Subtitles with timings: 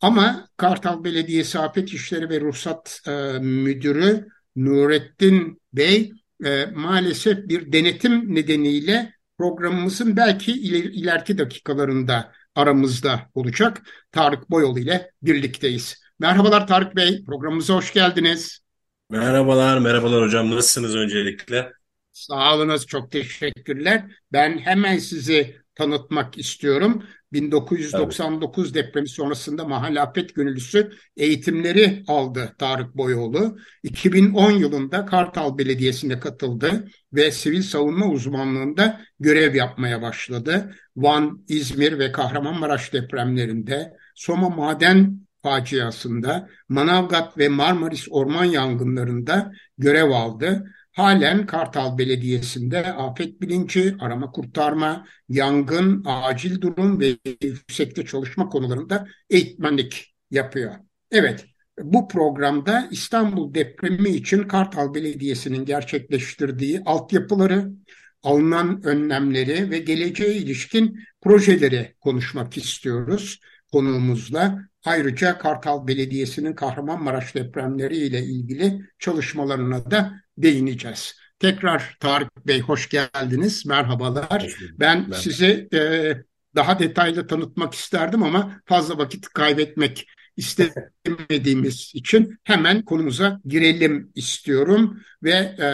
[0.00, 6.12] Ama Kartal Belediyesi Afet İşleri ve Ruhsat e, Müdürü Nurettin Bey
[6.44, 13.82] e, maalesef bir denetim nedeniyle programımızın belki iler, ileriki dakikalarında aramızda olacak.
[14.12, 16.02] Tarık Boyol ile birlikteyiz.
[16.18, 18.60] Merhabalar Tarık Bey, programımıza hoş geldiniz.
[19.10, 20.50] Merhabalar, merhabalar hocam.
[20.50, 21.72] Nasılsınız öncelikle?
[22.12, 24.04] Sağ olunuz, çok teşekkürler.
[24.32, 27.02] Ben hemen sizi tanıtmak istiyorum.
[27.32, 28.74] 1999 evet.
[28.74, 33.58] depremi sonrasında Mahalle Afet Gönüllüsü eğitimleri aldı Tarık Boyoğlu.
[33.82, 40.74] 2010 yılında Kartal Belediyesi'ne katıldı ve sivil savunma uzmanlığında görev yapmaya başladı.
[40.96, 50.72] Van, İzmir ve Kahramanmaraş depremlerinde, Soma maden faciasında, Manavgat ve Marmaris orman yangınlarında görev aldı
[50.92, 60.14] halen Kartal Belediyesi'nde afet bilinci, arama kurtarma, yangın, acil durum ve yüksekte çalışma konularında eğitmenlik
[60.30, 60.74] yapıyor.
[61.10, 61.46] Evet,
[61.82, 67.70] bu programda İstanbul depremi için Kartal Belediyesi'nin gerçekleştirdiği altyapıları,
[68.22, 73.40] alınan önlemleri ve geleceğe ilişkin projeleri konuşmak istiyoruz
[73.72, 74.69] konuğumuzla.
[74.84, 81.14] Ayrıca Kartal Belediyesi'nin Kahramanmaraş depremleri ile ilgili çalışmalarına da değineceğiz.
[81.38, 83.66] Tekrar Tarık Bey hoş geldiniz.
[83.66, 84.56] Merhabalar.
[84.78, 85.14] Ben Merhaba.
[85.14, 86.14] sizi e,
[86.54, 95.30] daha detaylı tanıtmak isterdim ama fazla vakit kaybetmek istemediğimiz için hemen konumuza girelim istiyorum ve
[95.30, 95.68] e,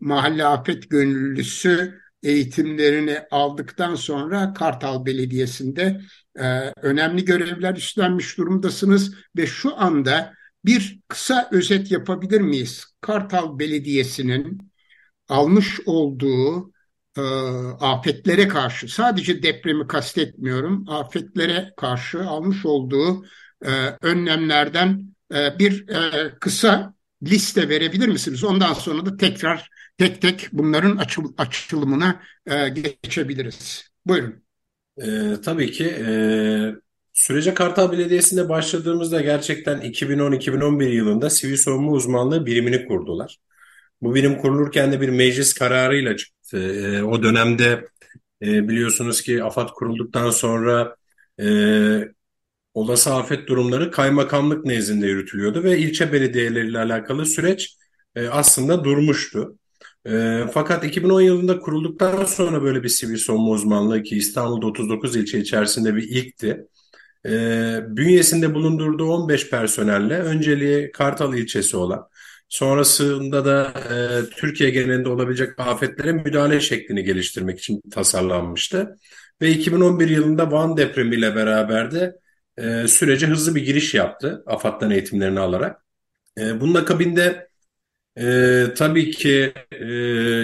[0.00, 6.00] mahalle afet gönüllüsü eğitimlerini aldıktan sonra Kartal Belediyesi'nde
[6.38, 12.84] e, önemli görevler üstlenmiş durumdasınız ve şu anda bir kısa özet yapabilir miyiz?
[13.00, 14.72] Kartal Belediyesi'nin
[15.28, 16.72] almış olduğu
[17.16, 17.20] e,
[17.80, 23.24] afetlere karşı, sadece depremi kastetmiyorum, afetlere karşı almış olduğu
[23.64, 23.70] e,
[24.02, 28.44] önlemlerden e, bir e, kısa liste verebilir misiniz?
[28.44, 33.90] Ondan sonra da tekrar tek tek bunların açıl, açılımına e, geçebiliriz.
[34.06, 34.49] Buyurun.
[35.00, 35.84] E, tabii ki.
[35.86, 36.10] E,
[37.12, 43.38] sürece Kartal Belediyesi'nde başladığımızda gerçekten 2010-2011 yılında sivil savunma uzmanlığı birimini kurdular.
[44.02, 46.58] Bu birim kurulurken de bir meclis kararıyla çıktı.
[46.58, 47.88] E, o dönemde
[48.42, 50.96] e, biliyorsunuz ki AFAD kurulduktan sonra
[51.40, 51.46] e,
[52.74, 57.76] olası afet durumları kaymakamlık nezdinde yürütülüyordu ve ilçe belediyeleriyle alakalı süreç
[58.16, 59.58] e, aslında durmuştu.
[60.06, 65.38] E, fakat 2010 yılında kurulduktan sonra böyle bir sivil savunma uzmanlığı ki İstanbul'da 39 ilçe
[65.38, 66.66] içerisinde bir ilkti.
[67.26, 67.30] E,
[67.88, 72.08] bünyesinde bulundurduğu 15 personelle önceliği Kartal ilçesi olan,
[72.48, 78.96] sonrasında da e, Türkiye genelinde olabilecek afetlere müdahale şeklini geliştirmek için tasarlanmıştı.
[79.42, 82.16] Ve 2011 yılında Van depremiyle beraber de
[82.58, 85.84] e, sürece hızlı bir giriş yaptı AFAD'dan eğitimlerini alarak.
[86.38, 87.49] E, bunun akabinde
[88.20, 89.84] e, tabii ki e,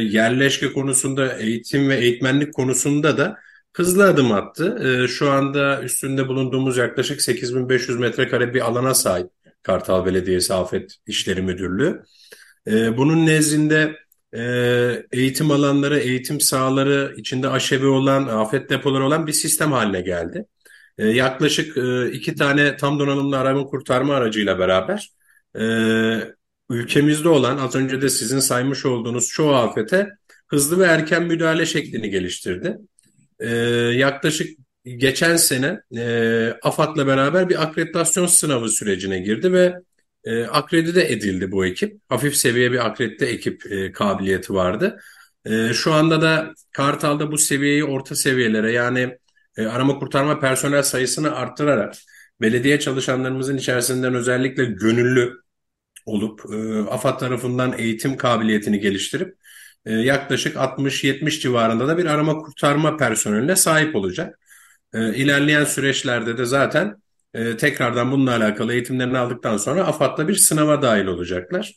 [0.02, 3.38] yerleşke konusunda, eğitim ve eğitmenlik konusunda da
[3.72, 4.78] hızlı adım attı.
[5.04, 9.30] E, şu anda üstünde bulunduğumuz yaklaşık 8500 metrekare bir alana sahip
[9.62, 12.02] Kartal Belediyesi Afet İşleri Müdürlüğü.
[12.66, 13.96] E, bunun nezdinde
[14.34, 14.42] e,
[15.12, 20.46] eğitim alanları, eğitim sahaları, içinde aşevi olan, afet depoları olan bir sistem haline geldi.
[20.98, 25.10] E, yaklaşık e, iki tane tam donanımlı arama kurtarma aracıyla beraber
[25.58, 25.64] e,
[26.70, 30.08] ülkemizde olan az önce de sizin saymış olduğunuz çoğu afete
[30.46, 32.78] hızlı ve erken müdahale şeklini geliştirdi.
[33.40, 33.48] E,
[33.96, 39.74] yaklaşık geçen sene e, AFAD'la beraber bir akreditasyon sınavı sürecine girdi ve
[40.24, 42.00] e, akredite edildi bu ekip.
[42.08, 45.00] Hafif seviye bir akredite ekip e, kabiliyeti vardı.
[45.44, 49.18] E, şu anda da Kartal'da bu seviyeyi orta seviyelere yani
[49.56, 51.94] e, arama kurtarma personel sayısını arttırarak
[52.40, 55.45] belediye çalışanlarımızın içerisinden özellikle gönüllü
[56.06, 59.36] olup e, AFAD tarafından eğitim kabiliyetini geliştirip
[59.86, 64.38] e, yaklaşık 60-70 civarında da bir arama kurtarma personeline sahip olacak.
[64.94, 67.02] E, ilerleyen süreçlerde de zaten
[67.34, 71.72] e, tekrardan bununla alakalı eğitimlerini aldıktan sonra AFAD'la bir sınava dahil olacaklar.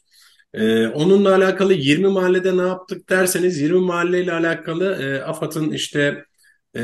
[0.53, 6.25] E, onunla alakalı 20 mahallede ne yaptık derseniz 20 mahalleyle alakalı e, AFAD'ın işte
[6.73, 6.83] e,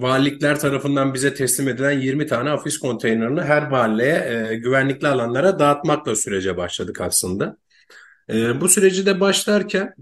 [0.00, 6.16] valilikler tarafından bize teslim edilen 20 tane afis konteynerini her mahalleye e, güvenlikli alanlara dağıtmakla
[6.16, 7.56] sürece başladık aslında.
[8.30, 9.94] E, bu süreci de başlarken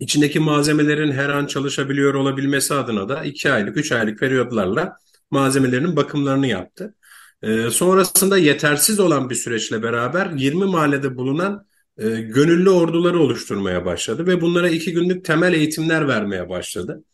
[0.00, 4.96] içindeki malzemelerin her an çalışabiliyor olabilmesi adına da 2 aylık 3 aylık periyotlarla
[5.30, 6.94] malzemelerinin bakımlarını yaptı.
[7.42, 11.66] E, sonrasında yetersiz olan bir süreçle beraber 20 mahallede bulunan
[11.98, 17.04] e, gönüllü orduları oluşturmaya başladı ve bunlara iki günlük temel eğitimler vermeye başladı.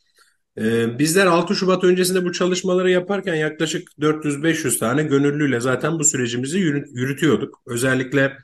[0.59, 6.59] Ee, bizler 6 Şubat öncesinde bu çalışmaları yaparken yaklaşık 400-500 tane gönüllüyle zaten bu sürecimizi
[6.59, 7.63] yürütüyorduk.
[7.67, 8.37] Özellikle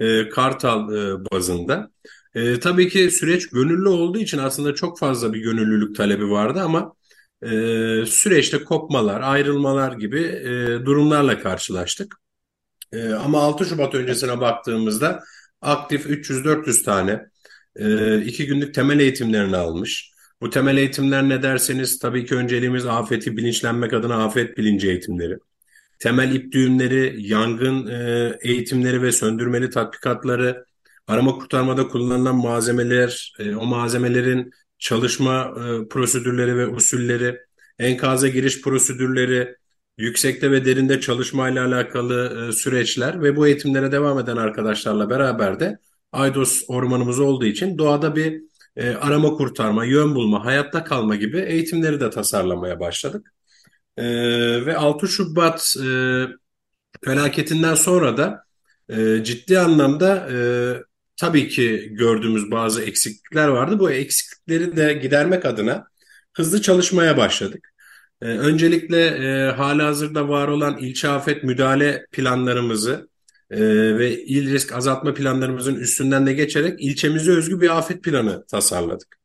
[0.00, 1.90] e, Kartal e, bazında.
[2.34, 6.92] E, tabii ki süreç gönüllü olduğu için aslında çok fazla bir gönüllülük talebi vardı ama
[8.06, 10.42] süreçte kopmalar, ayrılmalar gibi
[10.86, 12.16] durumlarla karşılaştık.
[13.24, 15.20] Ama 6 Şubat öncesine baktığımızda
[15.60, 17.26] aktif 300-400 tane
[18.24, 23.92] iki günlük temel eğitimlerini almış bu temel eğitimler ne derseniz tabii ki önceliğimiz afeti bilinçlenmek
[23.92, 25.38] adına afet bilinci eğitimleri.
[25.98, 30.64] Temel ip düğümleri, yangın e, eğitimleri ve söndürmeli tatbikatları,
[31.06, 37.38] arama kurtarmada kullanılan malzemeler, e, o malzemelerin çalışma e, prosedürleri ve usulleri,
[37.78, 39.56] enkaza giriş prosedürleri,
[39.98, 45.78] yüksekte ve derinde çalışmayla alakalı süreçler ve bu eğitimlere devam eden arkadaşlarla beraber de
[46.12, 48.42] Aydos ormanımız olduğu için doğada bir
[48.78, 53.34] e, arama kurtarma, yön bulma, hayatta kalma gibi eğitimleri de tasarlamaya başladık.
[53.96, 54.04] E,
[54.66, 55.88] ve 6 Şubat e,
[57.04, 58.44] felaketinden sonra da
[58.88, 60.38] e, ciddi anlamda e,
[61.16, 63.78] tabii ki gördüğümüz bazı eksiklikler vardı.
[63.78, 65.88] Bu eksiklikleri de gidermek adına
[66.36, 67.74] hızlı çalışmaya başladık.
[68.22, 73.07] E, öncelikle e, hazırda var olan ilçe afet müdahale planlarımızı
[73.50, 73.60] e,
[73.98, 79.18] ve il risk azaltma planlarımızın üstünden de geçerek ilçemize özgü bir afet planı tasarladık.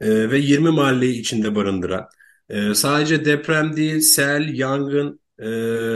[0.00, 2.08] E, ve 20 mahalleyi içinde barındıran,
[2.50, 5.48] e, sadece deprem değil, sel, yangın, e,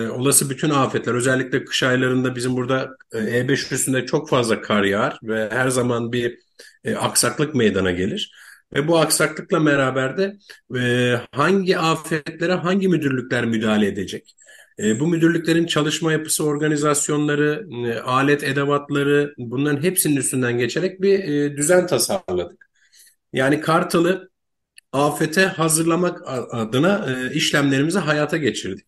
[0.09, 5.19] olası bütün afetler, özellikle kış aylarında bizim burada e, E5 üstünde çok fazla kar yağar
[5.23, 6.39] ve her zaman bir
[6.85, 8.33] e, aksaklık meydana gelir.
[8.75, 10.37] Ve bu aksaklıkla beraber de
[10.81, 14.37] e, hangi afetlere hangi müdürlükler müdahale edecek?
[14.83, 21.57] E, bu müdürlüklerin çalışma yapısı, organizasyonları, e, alet edevatları bunların hepsinin üstünden geçerek bir e,
[21.57, 22.71] düzen tasarladık.
[23.33, 24.31] Yani Kartal'ı
[24.93, 26.23] afete hazırlamak
[26.55, 28.87] adına işlemlerimizi hayata geçirdik.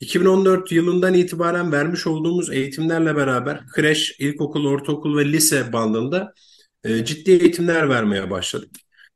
[0.00, 6.34] 2014 yılından itibaren vermiş olduğumuz eğitimlerle beraber kreş, ilkokul, ortaokul ve lise bandında
[7.04, 8.70] ciddi eğitimler vermeye başladık.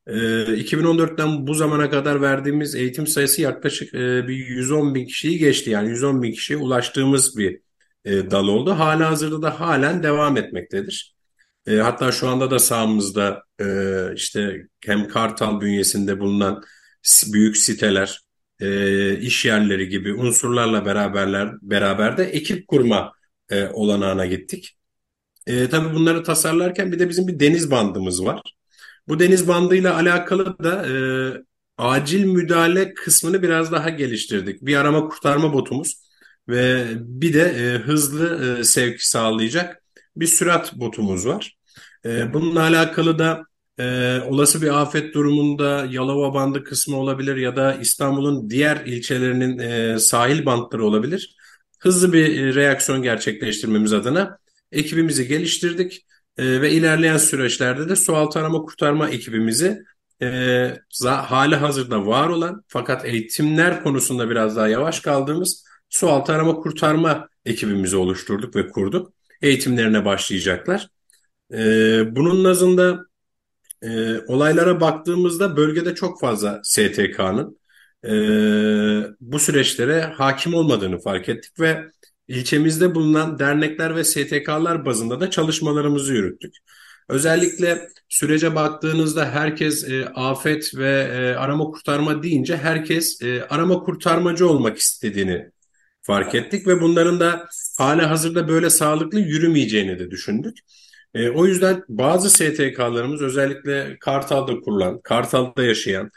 [0.09, 5.71] 2014'ten ee, bu zamana kadar verdiğimiz eğitim sayısı yaklaşık e, bir 110 bin kişiyi geçti.
[5.71, 7.61] Yani 110 bin kişiye ulaştığımız bir
[8.05, 8.71] e, dal oldu.
[8.71, 11.15] Hala hazırda da halen devam etmektedir.
[11.67, 13.43] E, hatta şu anda da sahamızda
[14.15, 16.63] işte hem Kartal bünyesinde bulunan
[17.33, 18.21] büyük siteler,
[19.21, 23.13] iş yerleri gibi unsurlarla beraberler beraber de ekip kurma
[23.73, 24.77] olanağına gittik.
[25.47, 28.58] tabii bunları tasarlarken bir de bizim bir deniz bandımız var.
[29.09, 30.95] Bu deniz bandıyla alakalı da e,
[31.79, 34.63] acil müdahale kısmını biraz daha geliştirdik.
[34.63, 36.03] Bir arama kurtarma botumuz
[36.49, 39.83] ve bir de e, hızlı e, sevk sağlayacak
[40.17, 41.57] bir sürat botumuz var.
[42.05, 43.43] E, bununla alakalı da
[43.79, 49.99] e, olası bir afet durumunda Yalova bandı kısmı olabilir ya da İstanbul'un diğer ilçelerinin e,
[49.99, 51.37] sahil bantları olabilir.
[51.79, 54.39] Hızlı bir e, reaksiyon gerçekleştirmemiz adına
[54.73, 56.07] ekibimizi geliştirdik
[56.39, 59.83] e, ve ilerleyen süreçlerde de sualtı arama kurtarma ekibimizi
[60.23, 60.29] e,
[61.05, 67.97] hali hazırda var olan fakat eğitimler konusunda biraz daha yavaş kaldığımız sualtı arama kurtarma ekibimizi
[67.97, 69.13] oluşturduk ve kurduk.
[69.43, 70.89] Eğitimlerine başlayacaklar.
[71.53, 71.59] E,
[72.17, 73.07] bunun nazında
[73.83, 77.59] e, olaylara baktığımızda bölgede çok fazla STK'nın
[78.05, 78.11] e,
[79.21, 81.91] bu süreçlere hakim olmadığını fark ettik ve
[82.29, 86.55] ilçemizde bulunan dernekler ve STK'lar bazında da çalışmalarımızı yürüttük.
[87.09, 94.49] Özellikle sürece baktığınızda herkes e, afet ve e, arama kurtarma deyince herkes e, arama kurtarmacı
[94.49, 95.51] olmak istediğini
[96.03, 100.59] fark ettik ve bunların da hala hazırda böyle sağlıklı yürümeyeceğini de düşündük.
[101.15, 106.11] E, o yüzden bazı STK'larımız özellikle Kartal'da kurulan, Kartal'da yaşayan,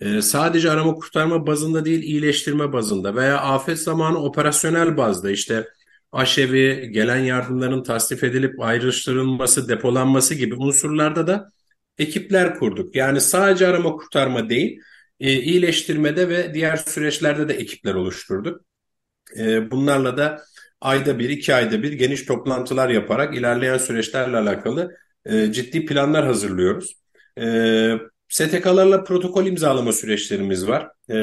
[0.00, 5.68] e, sadece arama kurtarma bazında değil iyileştirme bazında veya afet zamanı operasyonel bazda işte
[6.12, 11.50] aşevi, gelen yardımların tasnif edilip ayrıştırılması, depolanması gibi unsurlarda da
[11.98, 12.96] ekipler kurduk.
[12.96, 14.80] Yani sadece arama kurtarma değil,
[15.20, 18.60] e, iyileştirmede ve diğer süreçlerde de ekipler oluşturduk.
[19.38, 20.42] E, bunlarla da
[20.80, 26.96] ayda bir, iki ayda bir geniş toplantılar yaparak ilerleyen süreçlerle alakalı e, ciddi planlar hazırlıyoruz.
[27.40, 27.44] E,
[28.28, 30.88] STK'larla protokol imzalama süreçlerimiz var.
[31.10, 31.14] E,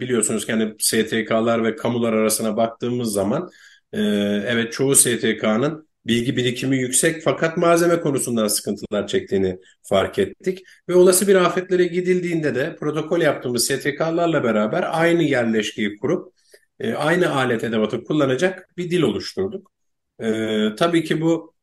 [0.00, 3.50] biliyorsunuz ki hani STK'lar ve kamular arasına baktığımız zaman
[3.92, 4.00] e,
[4.46, 10.62] evet çoğu STK'nın bilgi birikimi yüksek fakat malzeme konusundan sıkıntılar çektiğini fark ettik.
[10.88, 16.32] Ve olası bir afetlere gidildiğinde de protokol yaptığımız STK'larla beraber aynı yerleşkeyi kurup
[16.80, 19.72] e, aynı alet edevatı kullanacak bir dil oluşturduk.
[20.20, 20.30] E,
[20.76, 21.54] tabii ki bu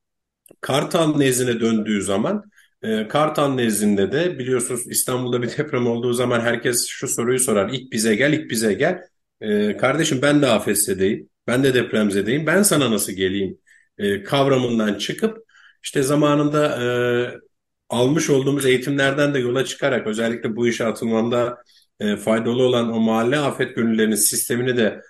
[0.62, 2.52] Kartal nezdine döndüğü zaman
[2.86, 7.70] e, Kartal nezdinde de biliyorsunuz İstanbul'da bir deprem olduğu zaman herkes şu soruyu sorar.
[7.70, 9.02] İlk bize gel, ilk bize gel.
[9.42, 13.58] E, kardeşim ben de afetzedeyim, ben de depremzedeyim, ben sana nasıl geleyim
[13.98, 15.38] e, kavramından çıkıp
[15.84, 16.88] işte zamanında e,
[17.90, 21.58] almış olduğumuz eğitimlerden de yola çıkarak özellikle bu işe atılmamda
[22.00, 25.02] e, faydalı olan o mahalle afet gönüllerinin sistemini de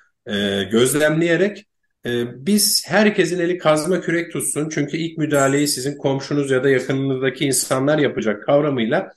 [0.71, 1.65] gözlemleyerek
[2.35, 4.69] biz herkesin eli kazma kürek tutsun.
[4.69, 9.11] Çünkü ilk müdahaleyi sizin komşunuz ya da yakınınızdaki insanlar yapacak kavramıyla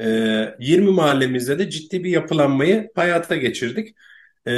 [0.00, 0.06] e,
[0.60, 3.94] 20 mahallemizde de ciddi bir yapılanmayı hayata geçirdik.
[4.46, 4.52] E,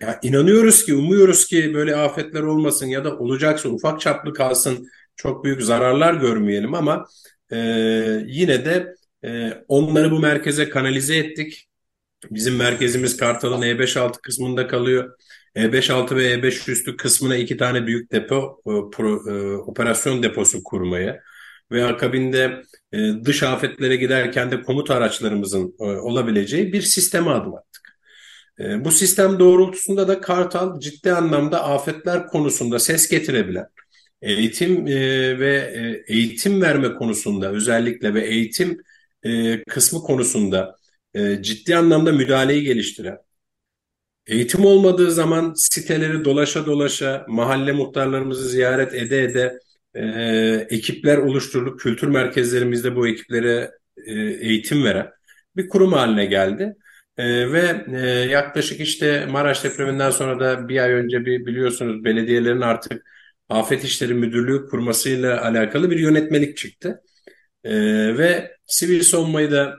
[0.00, 5.44] ya inanıyoruz ki, umuyoruz ki böyle afetler olmasın ya da olacaksa ufak çaplı kalsın, çok
[5.44, 7.06] büyük zararlar görmeyelim ama
[7.52, 7.56] e,
[8.26, 11.68] yine de e, onları bu merkeze kanalize ettik.
[12.30, 15.18] Bizim merkezimiz Kartal'ın E5-6 kısmında kalıyor.
[15.56, 21.20] E5-6 ve E5 üstü kısmına iki tane büyük depo e, pro, e, operasyon deposu kurmaya
[21.72, 27.98] ve akabinde e, dış afetlere giderken de komut araçlarımızın e, olabileceği bir sisteme adım attık.
[28.60, 33.66] E, bu sistem doğrultusunda da Kartal ciddi anlamda afetler konusunda ses getirebilen,
[34.22, 38.82] eğitim e, ve e, eğitim verme konusunda özellikle ve eğitim
[39.22, 40.76] e, kısmı konusunda
[41.14, 43.18] e, ciddi anlamda müdahaleyi geliştiren,
[44.26, 49.58] eğitim olmadığı zaman siteleri dolaşa dolaşa, mahalle muhtarlarımızı ziyaret ede ede
[49.94, 50.04] e,
[50.70, 53.70] ekipler oluşturup kültür merkezlerimizde bu ekiplere
[54.06, 55.10] e, eğitim veren
[55.56, 56.74] bir kurum haline geldi.
[57.16, 62.60] E, ve e, yaklaşık işte Maraş depreminden sonra da bir ay önce bir biliyorsunuz belediyelerin
[62.60, 63.04] artık
[63.48, 67.02] Afet İşleri Müdürlüğü kurmasıyla alakalı bir yönetmelik çıktı.
[67.64, 67.72] E,
[68.18, 69.78] ve sivil savunmayı da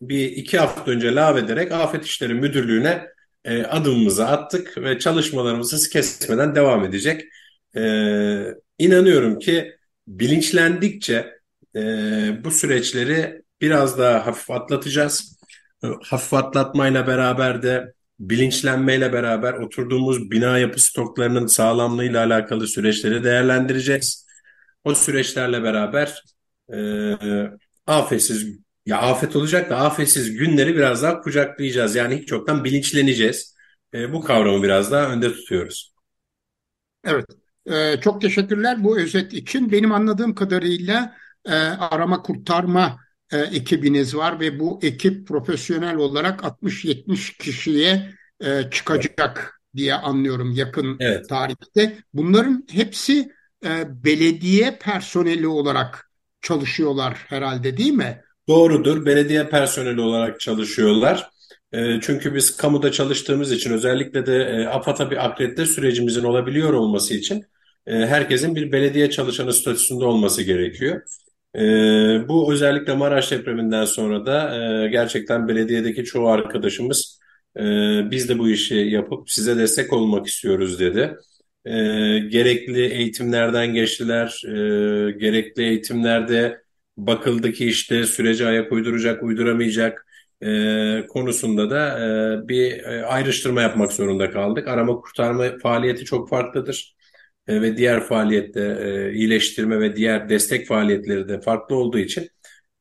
[0.00, 3.08] bir iki hafta önce lağvederek Afet İşleri Müdürlüğü'ne
[3.44, 7.24] e, adımımızı attık ve çalışmalarımız kesmeden devam edecek.
[7.76, 7.82] E,
[8.78, 9.72] inanıyorum ki
[10.08, 11.38] bilinçlendikçe
[11.76, 11.80] e,
[12.44, 15.38] bu süreçleri biraz daha hafif atlatacağız.
[15.84, 24.26] E, hafif atlatmayla beraber de bilinçlenmeyle beraber oturduğumuz bina yapı stoklarının sağlamlığıyla alakalı süreçleri değerlendireceğiz.
[24.84, 26.22] O süreçlerle beraber
[26.72, 26.78] e,
[27.86, 31.96] afetsiz ya afet olacak da afetsiz günleri biraz daha kucaklayacağız.
[31.96, 33.56] Yani hiç çoktan bilinçleneceğiz.
[33.94, 35.94] E, bu kavramı biraz daha önde tutuyoruz.
[37.04, 37.26] Evet.
[37.66, 39.72] E, çok teşekkürler bu özet için.
[39.72, 42.98] Benim anladığım kadarıyla e, arama kurtarma
[43.32, 50.96] e, ekibiniz var ve bu ekip profesyonel olarak 60-70 kişiye e, çıkacak diye anlıyorum yakın
[51.00, 51.28] evet.
[51.28, 51.98] tarihte.
[52.14, 53.32] Bunların hepsi
[53.64, 58.22] e, belediye personeli olarak çalışıyorlar herhalde değil mi?
[58.48, 59.06] Doğrudur.
[59.06, 61.30] Belediye personeli olarak çalışıyorlar.
[61.72, 67.14] E, çünkü biz kamuda çalıştığımız için özellikle de e, AFAD'a bir akredite sürecimizin olabiliyor olması
[67.14, 67.44] için
[67.86, 71.02] e, herkesin bir belediye çalışanı statüsünde olması gerekiyor.
[71.56, 71.60] E,
[72.28, 77.18] bu özellikle Maraş depreminden sonra da gerçekten belediyedeki çoğu arkadaşımız
[78.10, 81.16] biz de bu işi yapıp size destek olmak istiyoruz dedi.
[82.30, 84.40] Gerekli eğitimlerden geçtiler,
[85.18, 86.62] gerekli eğitimlerde
[86.98, 90.06] bakıldı ki işte sürece ayak uyduracak, uyduramayacak
[90.42, 92.00] e, konusunda da
[92.44, 94.68] e, bir e, ayrıştırma yapmak zorunda kaldık.
[94.68, 96.96] Arama kurtarma faaliyeti çok farklıdır
[97.48, 102.28] e, ve diğer faaliyette e, iyileştirme ve diğer destek faaliyetleri de farklı olduğu için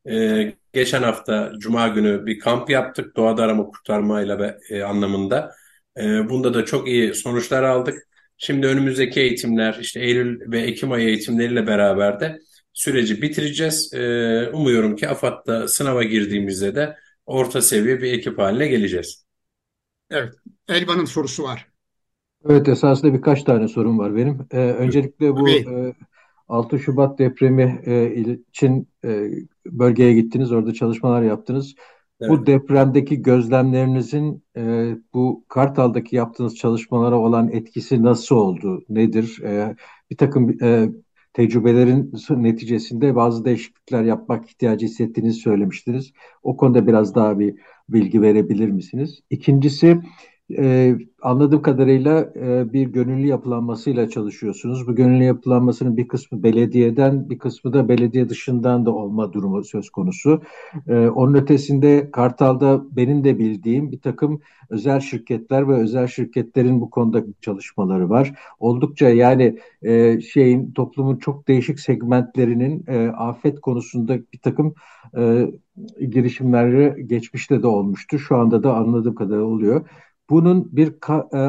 [0.10, 5.52] e, geçen hafta Cuma günü bir kamp yaptık doğada arama kurtarmayla e, anlamında.
[5.98, 8.08] E, bunda da çok iyi sonuçlar aldık.
[8.38, 12.40] Şimdi önümüzdeki eğitimler işte Eylül ve Ekim ayı eğitimleriyle beraber de
[12.78, 13.94] süreci bitireceğiz.
[13.94, 14.00] E,
[14.54, 19.26] umuyorum ki AFAD'da sınava girdiğimizde de orta seviye bir ekip haline geleceğiz.
[20.12, 20.34] Evet,
[20.68, 21.68] Elvan'ın sorusu var.
[22.50, 24.48] Evet, esasında birkaç tane sorum var benim.
[24.52, 25.94] Ee, öncelikle bu e,
[26.48, 29.32] 6 Şubat depremi e, için e,
[29.66, 31.76] bölgeye gittiniz, orada çalışmalar yaptınız.
[32.22, 32.32] Evet.
[32.32, 38.86] Bu depremdeki gözlemlerinizin e, bu Kartal'daki yaptığınız çalışmalara olan etkisi nasıl oldu?
[38.90, 39.42] Nedir?
[39.44, 39.76] E,
[40.10, 40.90] bir takım e,
[41.38, 46.14] tecrübelerin neticesinde bazı değişiklikler yapmak ihtiyacı hissettiğinizi söylemiştiniz.
[46.44, 47.56] O konuda biraz daha bir
[47.90, 49.20] bilgi verebilir misiniz?
[49.30, 50.02] İkincisi,
[50.58, 54.88] ee, anladığım kadarıyla e, bir gönüllü yapılanmasıyla çalışıyorsunuz.
[54.88, 59.90] Bu gönüllü yapılanmasının bir kısmı belediyeden, bir kısmı da belediye dışından da olma durumu söz
[59.90, 60.42] konusu.
[60.88, 66.90] Ee, onun ötesinde Kartal'da benim de bildiğim bir takım özel şirketler ve özel şirketlerin bu
[66.90, 68.34] konuda çalışmaları var.
[68.60, 74.74] Oldukça yani e, şeyin toplumun çok değişik segmentlerinin e, afet konusunda bir takım
[75.18, 75.52] e,
[76.10, 78.20] girişimleri geçmişte de olmuştu.
[78.20, 79.90] Şu anda da anladığım kadarıyla oluyor.
[80.30, 81.40] Bunun bir ka, e,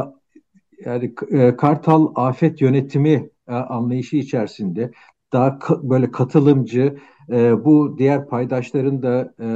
[0.84, 4.90] yani e, Kartal afet yönetimi e, anlayışı içerisinde
[5.32, 6.98] daha ka, böyle katılımcı
[7.30, 9.46] e, bu diğer paydaşların da e,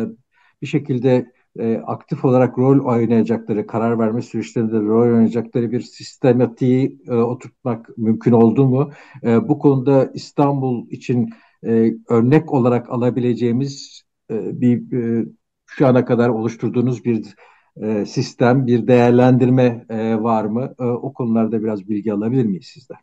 [0.63, 7.15] bir şekilde e, aktif olarak rol oynayacakları, karar verme süreçlerinde rol oynayacakları bir sistematiği e,
[7.15, 8.91] oturtmak mümkün oldu mu?
[9.23, 11.31] E, bu konuda İstanbul için
[11.67, 15.27] e, örnek olarak alabileceğimiz e, bir e,
[15.67, 17.35] şu ana kadar oluşturduğunuz bir
[17.83, 20.75] e, sistem, bir değerlendirme e, var mı?
[20.81, 22.97] E, o konularda biraz bilgi alabilir miyiz sizden?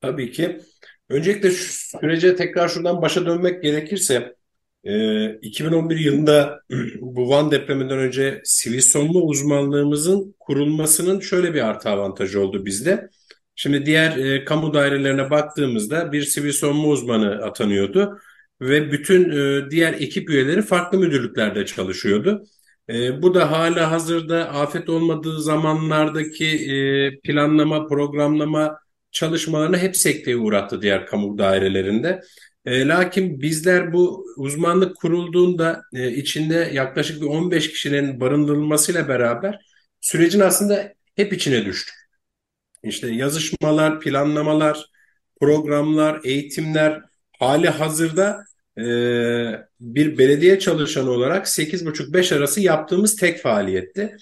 [0.00, 0.60] Tabii ki.
[1.08, 4.36] Öncelikle şu sürece tekrar şuradan başa dönmek gerekirse
[5.42, 6.60] 2011 yılında
[7.00, 8.40] bu Van depreminden önce
[8.80, 13.10] savunma uzmanlığımızın kurulmasının şöyle bir artı avantajı oldu bizde.
[13.54, 18.18] Şimdi diğer e, kamu dairelerine baktığımızda bir sivil savunma uzmanı atanıyordu
[18.60, 22.44] ve bütün e, diğer ekip üyeleri farklı müdürlüklerde çalışıyordu.
[22.90, 28.78] E, bu da hala hazırda afet olmadığı zamanlardaki e, planlama, programlama
[29.12, 32.20] çalışmalarını hep sekteye uğrattı diğer kamu dairelerinde.
[32.64, 39.60] E, lakin bizler bu uzmanlık kurulduğunda e, içinde yaklaşık bir 15 kişinin barındırılmasıyla beraber
[40.00, 41.94] sürecin aslında hep içine düştük.
[42.82, 44.86] İşte yazışmalar, planlamalar,
[45.40, 47.02] programlar, eğitimler
[47.38, 48.44] hali hazırda
[48.78, 48.84] e,
[49.94, 54.16] bir belediye çalışanı olarak 8.30-5 arası yaptığımız tek faaliyetti.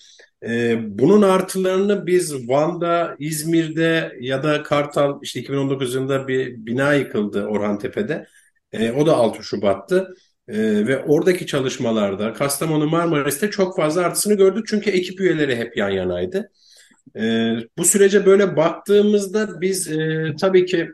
[0.47, 7.47] E, bunun artılarını biz Van'da, İzmir'de ya da Kartal işte 2019 yılında bir bina yıkıldı
[7.47, 8.27] Orhantepe'de.
[8.73, 10.15] E, o da 6 Şubat'tı.
[10.49, 14.67] E, ve oradaki çalışmalarda Kastamonu Marmaris'te çok fazla artısını gördük.
[14.69, 16.51] Çünkü ekip üyeleri hep yan yanaydı.
[17.17, 20.91] E, bu sürece böyle baktığımızda biz e, tabii ki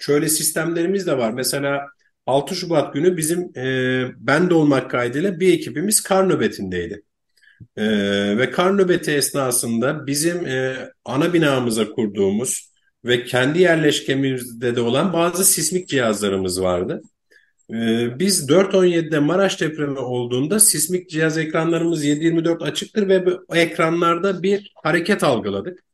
[0.00, 1.32] şöyle sistemlerimiz de var.
[1.32, 1.86] Mesela
[2.26, 7.02] 6 Şubat günü bizim e, ben de olmak kaydıyla bir ekibimiz kar nöbetindeydi.
[7.76, 7.86] E,
[8.38, 12.70] ve kar nöbeti esnasında bizim e, ana binamıza kurduğumuz
[13.04, 17.02] ve kendi yerleşkemizde de olan bazı sismik cihazlarımız vardı.
[17.70, 17.74] E,
[18.18, 25.24] biz 4.17'de Maraş depremi olduğunda sismik cihaz ekranlarımız 7.24 açıktır ve bu ekranlarda bir hareket
[25.24, 25.84] algıladık.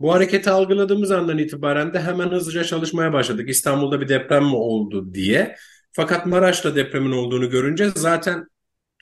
[0.00, 3.48] Bu hareketi algıladığımız andan itibaren de hemen hızlıca çalışmaya başladık.
[3.48, 5.56] İstanbul'da bir deprem mi oldu diye.
[5.92, 8.46] Fakat Maraş'ta depremin olduğunu görünce zaten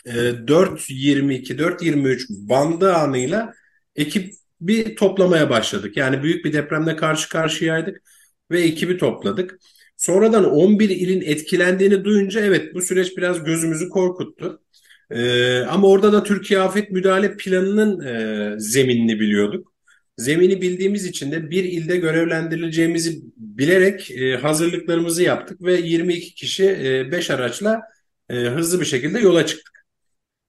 [0.06, 3.52] e, 4.22, 4.23 bandı anıyla
[3.96, 5.96] ekip bir toplamaya başladık.
[5.96, 8.02] Yani büyük bir depremle karşı karşıyaydık
[8.50, 9.58] ve ekibi topladık.
[9.96, 14.62] Sonradan 11 ilin etkilendiğini duyunca evet bu süreç biraz gözümüzü korkuttu.
[15.10, 19.75] Ee, ama orada da Türkiye Afet Müdahale Planı'nın e, zeminini biliyorduk.
[20.18, 26.64] Zemini bildiğimiz için de bir ilde görevlendirileceğimizi bilerek e, hazırlıklarımızı yaptık ve 22 kişi
[27.12, 27.82] 5 e, araçla
[28.30, 29.86] e, hızlı bir şekilde yola çıktık.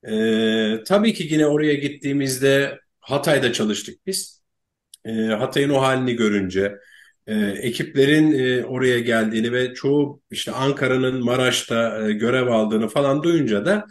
[0.04, 4.42] E, tabii ki yine oraya gittiğimizde Hatay'da çalıştık biz.
[5.06, 6.78] E, Hatay'ın o halini görünce,
[7.28, 13.66] e, ekiplerin e, oraya geldiğini ve çoğu işte Ankara'nın Maraş'ta e, görev aldığını falan duyunca
[13.66, 13.86] da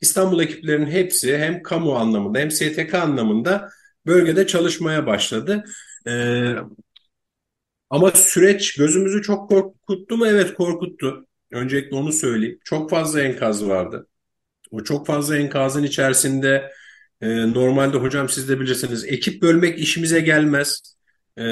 [0.00, 3.68] İstanbul ekiplerinin hepsi hem kamu anlamında hem STK anlamında
[4.06, 5.64] bölgede çalışmaya başladı.
[6.06, 6.12] E,
[7.90, 10.26] ama süreç gözümüzü çok korkuttu mu?
[10.26, 11.26] Evet korkuttu.
[11.52, 12.58] Öncelikle onu söyleyeyim.
[12.64, 14.06] Çok fazla enkaz vardı.
[14.70, 16.72] O çok fazla enkazın içerisinde
[17.20, 20.96] e, normalde hocam siz de bilirsiniz ekip bölmek işimize gelmez.
[21.38, 21.42] E,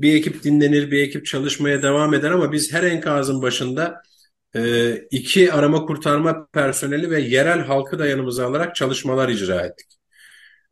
[0.00, 4.02] bir ekip dinlenir, bir ekip çalışmaya devam eder ama biz her enkazın başında
[4.56, 10.01] e, iki arama kurtarma personeli ve yerel halkı da yanımıza alarak çalışmalar icra ettik.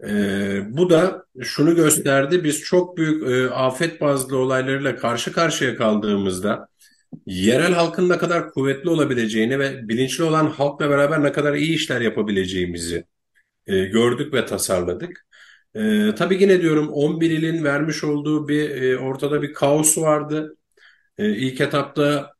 [0.09, 6.69] E, bu da şunu gösterdi, biz çok büyük e, afet bazlı olaylarıyla karşı karşıya kaldığımızda
[7.27, 12.01] yerel halkın ne kadar kuvvetli olabileceğini ve bilinçli olan halkla beraber ne kadar iyi işler
[12.01, 13.05] yapabileceğimizi
[13.67, 15.27] e, gördük ve tasarladık.
[15.75, 20.57] E, tabii yine diyorum 11 ilin vermiş olduğu bir e, ortada bir kaos vardı.
[21.19, 22.35] E, ilk etapta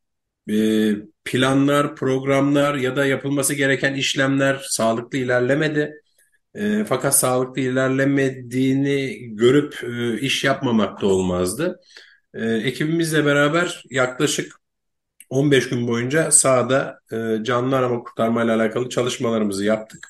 [0.51, 0.93] e,
[1.25, 6.03] planlar, programlar ya da yapılması gereken işlemler sağlıklı ilerlemedi.
[6.55, 11.81] E, fakat sağlıklı ilerlemediğini görüp e, iş yapmamak da olmazdı.
[12.35, 14.57] E, ekibimizle beraber yaklaşık
[15.31, 20.09] 15 gün boyunca sahada e, canlı arama kurtarma ile alakalı çalışmalarımızı yaptık.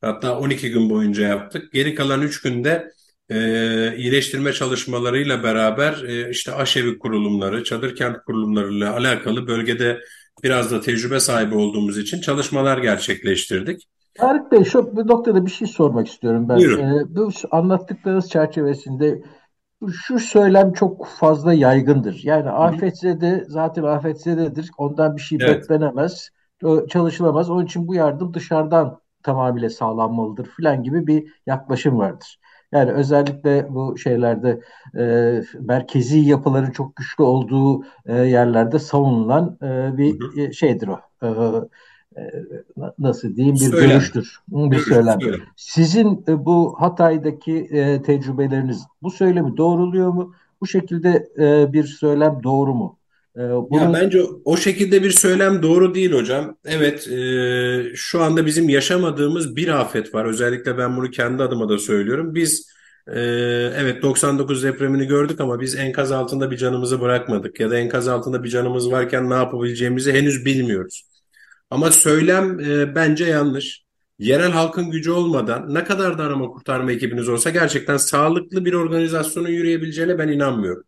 [0.00, 1.72] Hatta 12 gün boyunca yaptık.
[1.72, 2.92] Geri kalan 3 günde
[3.30, 10.00] e, iyileştirme çalışmalarıyla beraber e, işte aşevi kurulumları, çadır kent kurulumlarıyla alakalı bölgede
[10.42, 13.88] biraz da tecrübe sahibi olduğumuz için çalışmalar gerçekleştirdik.
[14.14, 16.58] Tarık Bey şu bu noktada bir şey sormak istiyorum ben.
[16.58, 19.22] Ee, bu anlattıklarınız çerçevesinde
[19.92, 22.20] şu söylem çok fazla yaygındır.
[22.24, 24.70] Yani afetzede zaten afetzededir.
[24.78, 25.62] Ondan bir şey Evet.
[25.62, 26.30] beklenemez,
[26.88, 27.50] çalışılamaz.
[27.50, 32.38] Onun için bu yardım dışarıdan tamamıyla sağlanmalıdır filan gibi bir yaklaşım vardır.
[32.72, 34.60] Yani özellikle bu şeylerde
[34.98, 41.00] e, merkezi yapıların çok güçlü olduğu e, yerlerde savunulan e, bir Hı e, şeydir o.
[41.22, 41.28] E,
[42.98, 43.90] nasıl diyeyim bir Söylem.
[43.90, 45.20] görüştür, bir Görüş, söylem.
[45.20, 45.40] söylem.
[45.56, 50.34] Sizin e, bu Hatay'daki e, tecrübeleriniz bu söylemi doğruluyor mu?
[50.60, 52.98] Bu şekilde e, bir söylem doğru mu?
[53.36, 56.56] E, Ya bence o şekilde bir söylem doğru değil hocam.
[56.64, 60.24] Evet, e, şu anda bizim yaşamadığımız bir afet var.
[60.24, 62.34] Özellikle ben bunu kendi adıma da söylüyorum.
[62.34, 62.72] Biz
[63.06, 63.20] e,
[63.76, 68.44] evet 99 depremini gördük ama biz enkaz altında bir canımızı bırakmadık ya da enkaz altında
[68.44, 71.11] bir canımız varken ne yapabileceğimizi henüz bilmiyoruz.
[71.72, 73.82] Ama söylem e, bence yanlış.
[74.18, 79.48] Yerel halkın gücü olmadan ne kadar da arama kurtarma ekibiniz olsa gerçekten sağlıklı bir organizasyonun
[79.48, 80.84] yürüyebileceğine ben inanmıyorum.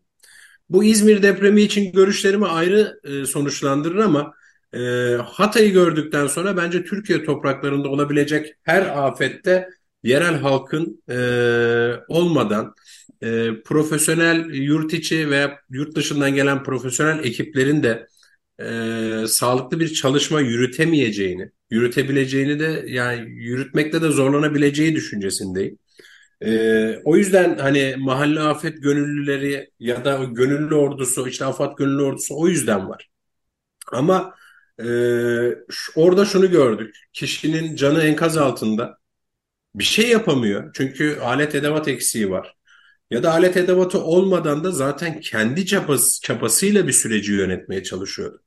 [0.70, 4.34] Bu İzmir depremi için görüşlerimi ayrı e, sonuçlandırır ama
[4.74, 4.78] e,
[5.24, 9.68] Hatay'ı gördükten sonra bence Türkiye topraklarında olabilecek her afette
[10.02, 11.16] yerel halkın e,
[12.08, 12.74] olmadan
[13.22, 18.06] e, profesyonel yurt içi veya yurt dışından gelen profesyonel ekiplerin de
[18.60, 25.78] e, sağlıklı bir çalışma yürütemeyeceğini, yürütebileceğini de yani yürütmekte de zorlanabileceği düşüncesindeyim.
[26.42, 32.34] Ee, o yüzden hani mahalle afet gönüllüleri ya da gönüllü ordusu, işte afet gönüllü ordusu
[32.38, 33.10] o yüzden var.
[33.92, 34.34] Ama
[34.80, 34.84] e,
[35.96, 36.96] orada şunu gördük.
[37.12, 38.98] Kişinin canı enkaz altında
[39.76, 40.72] bir şey yapamıyor.
[40.74, 42.56] Çünkü alet edevat eksiği var.
[43.12, 48.43] Ya da alet edevatı olmadan da zaten kendi çabası, çabasıyla bir süreci yönetmeye çalışıyordu.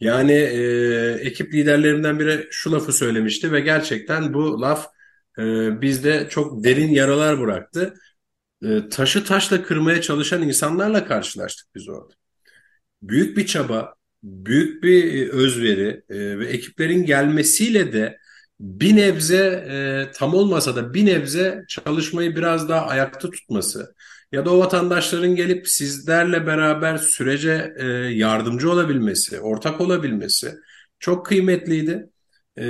[0.00, 4.86] Yani e, ekip liderlerinden biri şu lafı söylemişti ve gerçekten bu laf
[5.38, 5.42] e,
[5.80, 7.94] bizde çok derin yaralar bıraktı.
[8.64, 12.14] E, taşı taşla kırmaya çalışan insanlarla karşılaştık biz orada.
[13.02, 18.18] Büyük bir çaba, büyük bir e, özveri e, ve ekiplerin gelmesiyle de
[18.60, 23.94] bir nebze e, tam olmasa da bir nebze çalışmayı biraz daha ayakta tutması
[24.32, 30.54] ya da o vatandaşların gelip sizlerle beraber sürece e, yardımcı olabilmesi, ortak olabilmesi
[31.00, 32.10] çok kıymetliydi.
[32.56, 32.66] E,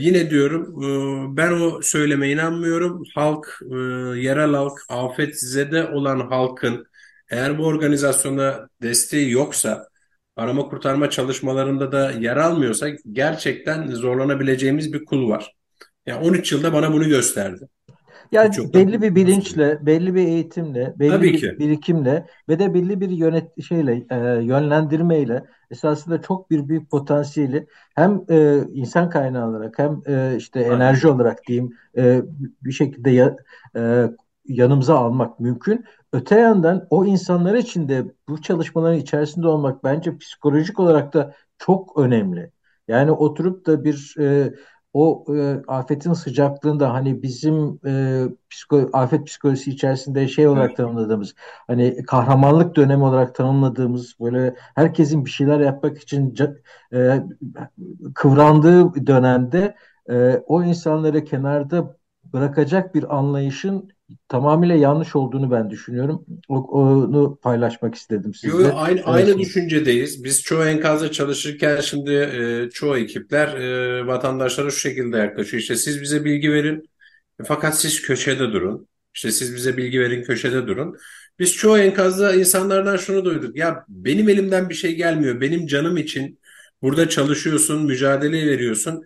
[0.00, 3.02] yine diyorum e, ben o söyleme inanmıyorum.
[3.14, 3.76] Halk, e,
[4.20, 6.86] yerel halk, afetzede olan halkın
[7.30, 9.88] eğer bu organizasyona desteği yoksa,
[10.36, 15.52] arama kurtarma çalışmalarında da yer almıyorsa gerçekten zorlanabileceğimiz bir kul var.
[16.06, 17.68] Yani 13 yılda bana bunu gösterdi.
[18.32, 21.58] Yani Birçok belli da bir bilinçle, belli bir eğitimle, belli Tabii bir ki.
[21.58, 28.24] birikimle ve de belli bir yönet şeyle, e, yönlendirmeyle esasında çok bir büyük potansiyeli hem
[28.30, 30.70] e, insan kaynağı olarak hem e, işte Aynen.
[30.74, 32.22] enerji olarak diyeyim e,
[32.64, 33.36] bir şekilde ya-
[33.76, 34.06] e,
[34.44, 35.84] yanımıza almak mümkün.
[36.12, 41.98] Öte yandan o insanlar için de bu çalışmaların içerisinde olmak bence psikolojik olarak da çok
[41.98, 42.52] önemli.
[42.88, 44.52] Yani oturup da bir e,
[44.92, 51.34] o e, afetin sıcaklığında hani bizim e, psiko, afet psikolojisi içerisinde şey olarak tanımladığımız
[51.66, 56.34] hani kahramanlık dönemi olarak tanımladığımız böyle herkesin bir şeyler yapmak için
[56.92, 57.22] e,
[58.14, 59.74] kıvrandığı dönemde
[60.10, 61.96] e, o insanları kenarda
[62.32, 63.90] bırakacak bir anlayışın
[64.28, 66.26] tamamıyla yanlış olduğunu ben düşünüyorum.
[66.48, 68.62] Onu paylaşmak istedim sizle.
[68.62, 70.24] Yo, aynı, aynı düşüncedeyiz.
[70.24, 75.60] Biz çoğu enkazda çalışırken şimdi e, çoğu ekipler e, vatandaşlara şu şekilde yaklaşıyor.
[75.60, 76.90] İşte siz bize bilgi verin
[77.44, 78.88] fakat siz köşede durun.
[79.14, 80.96] İşte siz bize bilgi verin köşede durun.
[81.38, 83.56] Biz çoğu enkazda insanlardan şunu duyduk.
[83.56, 85.40] Ya benim elimden bir şey gelmiyor.
[85.40, 86.38] Benim canım için
[86.82, 89.04] burada çalışıyorsun, mücadele veriyorsun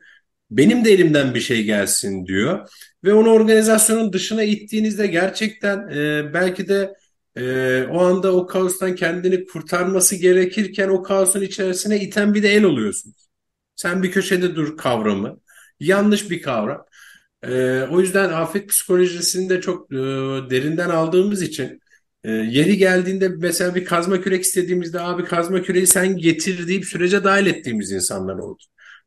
[0.56, 2.68] benim de elimden bir şey gelsin diyor.
[3.04, 6.94] Ve onu organizasyonun dışına ittiğinizde gerçekten e, belki de
[7.36, 12.64] e, o anda o kaostan kendini kurtarması gerekirken o kaosun içerisine iten bir de el
[12.64, 13.14] oluyorsun.
[13.76, 15.40] Sen bir köşede dur kavramı.
[15.80, 16.84] Yanlış bir kavram.
[17.42, 19.96] E, o yüzden afet psikolojisini de çok e,
[20.50, 21.80] derinden aldığımız için
[22.24, 27.24] e, yeri geldiğinde mesela bir kazma kürek istediğimizde abi kazma küreği sen getir deyip sürece
[27.24, 28.62] dahil ettiğimiz insanlar oldu.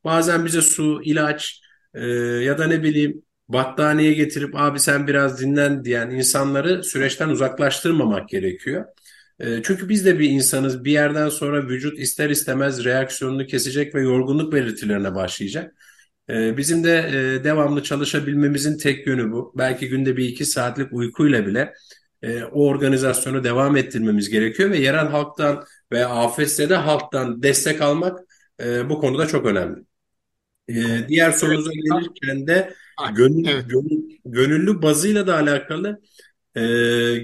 [0.08, 1.62] Bazen bize su, ilaç
[1.94, 2.08] e,
[2.48, 8.86] ya da ne bileyim battaniye getirip abi sen biraz dinlen diyen insanları süreçten uzaklaştırmamak gerekiyor.
[9.40, 10.86] E, çünkü biz de bir insanız.
[10.86, 15.76] Bir yerden sonra vücut ister istemez reaksiyonunu kesecek ve yorgunluk belirtilerine başlayacak.
[16.30, 19.54] E, bizim de e, devamlı çalışabilmemizin tek yönü bu.
[19.58, 21.74] Belki günde bir iki saatlik uykuyla bile
[22.22, 28.20] e, o organizasyonu devam ettirmemiz gerekiyor ve yerel halktan veya afetse de halktan destek almak
[28.64, 29.87] e, bu konuda çok önemli.
[30.70, 32.74] Ee, diğer sorunuza gelirken de
[33.16, 33.66] gönül, evet.
[33.70, 36.02] gönül, gönüllü bazıyla da alakalı
[36.56, 36.62] e,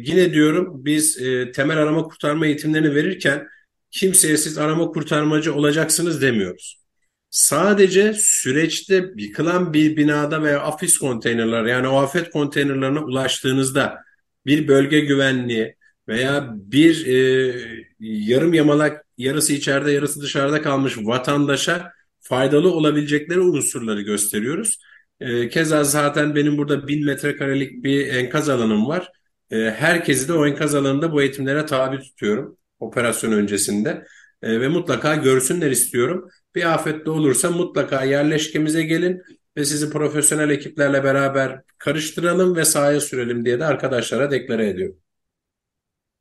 [0.03, 3.47] yine diyorum biz e, temel arama kurtarma eğitimlerini verirken
[3.91, 6.83] kimseye siz arama kurtarmacı olacaksınız demiyoruz.
[7.29, 13.97] Sadece süreçte yıkılan bir binada veya afis konteynerler yani o afet konteynerlarına ulaştığınızda
[14.45, 15.75] bir bölge güvenliği
[16.07, 17.53] veya bir e,
[17.99, 21.91] yarım yamalak yarısı içeride yarısı dışarıda kalmış vatandaşa
[22.23, 24.79] faydalı olabilecekleri unsurları gösteriyoruz.
[25.19, 29.11] E, keza zaten benim burada bin metrekarelik bir enkaz alanım var.
[29.51, 34.05] E, herkesi de o enkaz alanında bu eğitimlere tabi tutuyorum operasyon öncesinde.
[34.41, 36.29] E, ve mutlaka görsünler istiyorum.
[36.55, 39.21] Bir afette olursa mutlaka yerleşkemize gelin
[39.57, 44.97] ve sizi profesyonel ekiplerle beraber karıştıralım ve sahaya sürelim diye de arkadaşlara deklare ediyorum.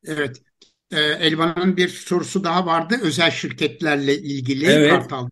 [0.07, 0.43] Evet.
[0.91, 2.97] Ee, Elvan'ın bir sorusu daha vardı.
[3.03, 4.91] Özel şirketlerle ilgili evet.
[4.91, 5.29] Kartal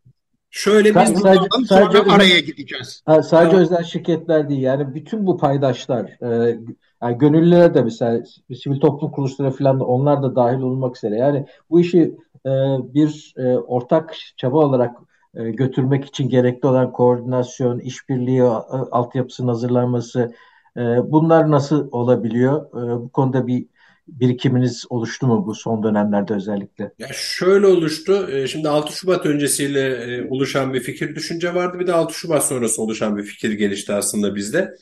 [0.50, 3.02] Şöyle biz sadece, buradan sadece sonra araya gideceğiz.
[3.06, 3.64] Ha, sadece tamam.
[3.64, 6.58] özel şirketler değil yani bütün bu paydaşlar e,
[7.02, 8.22] yani gönüllülere de mesela
[8.62, 12.14] sivil toplum kuruluşları falan da onlar da dahil olmak üzere yani bu işi
[12.46, 12.50] e,
[12.94, 14.96] bir e, ortak çaba olarak
[15.34, 20.34] e, götürmek için gerekli olan koordinasyon, işbirliği, altyapısının hazırlanması
[20.76, 20.80] e,
[21.12, 22.66] bunlar nasıl olabiliyor?
[22.66, 23.66] E, bu konuda bir
[24.12, 26.92] birikiminiz oluştu mu bu son dönemlerde özellikle?
[26.98, 28.28] Ya şöyle oluştu.
[28.30, 31.78] E, şimdi 6 Şubat öncesiyle e, oluşan bir fikir düşünce vardı.
[31.80, 34.74] Bir de 6 Şubat sonrası oluşan bir fikir gelişti aslında bizde.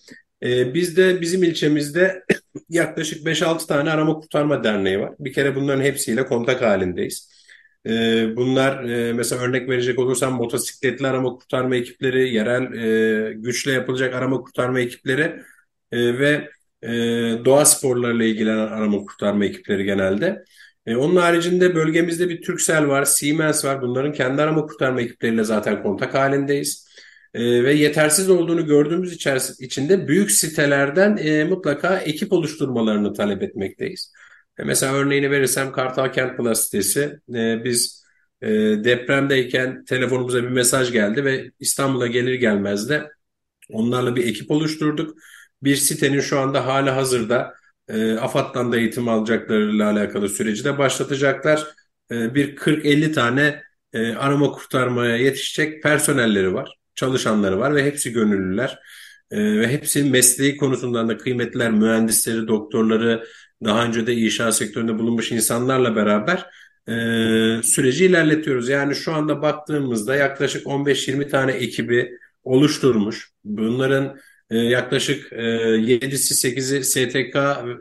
[0.42, 2.24] E, bizde bizim ilçemizde
[2.68, 5.12] yaklaşık 5-6 tane arama kurtarma derneği var.
[5.18, 7.38] Bir kere bunların hepsiyle kontak halindeyiz.
[8.36, 12.66] Bunlar mesela örnek verecek olursam motosikletli arama kurtarma ekipleri, yerel
[13.32, 15.42] güçle yapılacak arama kurtarma ekipleri
[15.92, 16.48] ve
[16.82, 16.88] e,
[17.44, 20.44] doğa sporlarıyla ilgilenen arama kurtarma ekipleri genelde.
[20.86, 23.82] E, onun haricinde bölgemizde bir Turkcell var, Siemens var.
[23.82, 26.88] Bunların kendi arama kurtarma ekipleriyle zaten kontak halindeyiz.
[27.34, 29.26] E, ve yetersiz olduğunu gördüğümüz
[29.60, 34.12] içinde büyük sitelerden e, mutlaka ekip oluşturmalarını talep etmekteyiz.
[34.58, 37.20] E, mesela örneğini verirsem Kartal Kent Plus sitesi.
[37.34, 38.04] E, biz
[38.42, 38.48] e,
[38.84, 43.10] depremdeyken telefonumuza bir mesaj geldi ve İstanbul'a gelir gelmez de
[43.70, 45.18] onlarla bir ekip oluşturduk
[45.62, 47.54] bir sitenin şu anda hali hazırda
[47.88, 51.66] e, AFAD'dan da eğitim alacaklarıyla alakalı süreci de başlatacaklar.
[52.10, 58.78] E, bir 40-50 tane e, arama kurtarmaya yetişecek personelleri var, çalışanları var ve hepsi gönüllüler.
[59.30, 63.24] E, ve hepsi mesleği konusundan da kıymetliler, mühendisleri, doktorları,
[63.64, 66.46] daha önce de inşaat sektöründe bulunmuş insanlarla beraber
[66.88, 66.92] e,
[67.62, 68.68] süreci ilerletiyoruz.
[68.68, 73.30] Yani şu anda baktığımızda yaklaşık 15-20 tane ekibi oluşturmuş.
[73.44, 74.18] Bunların
[74.50, 75.36] e, yaklaşık e,
[75.78, 77.36] 7'si 8'i STK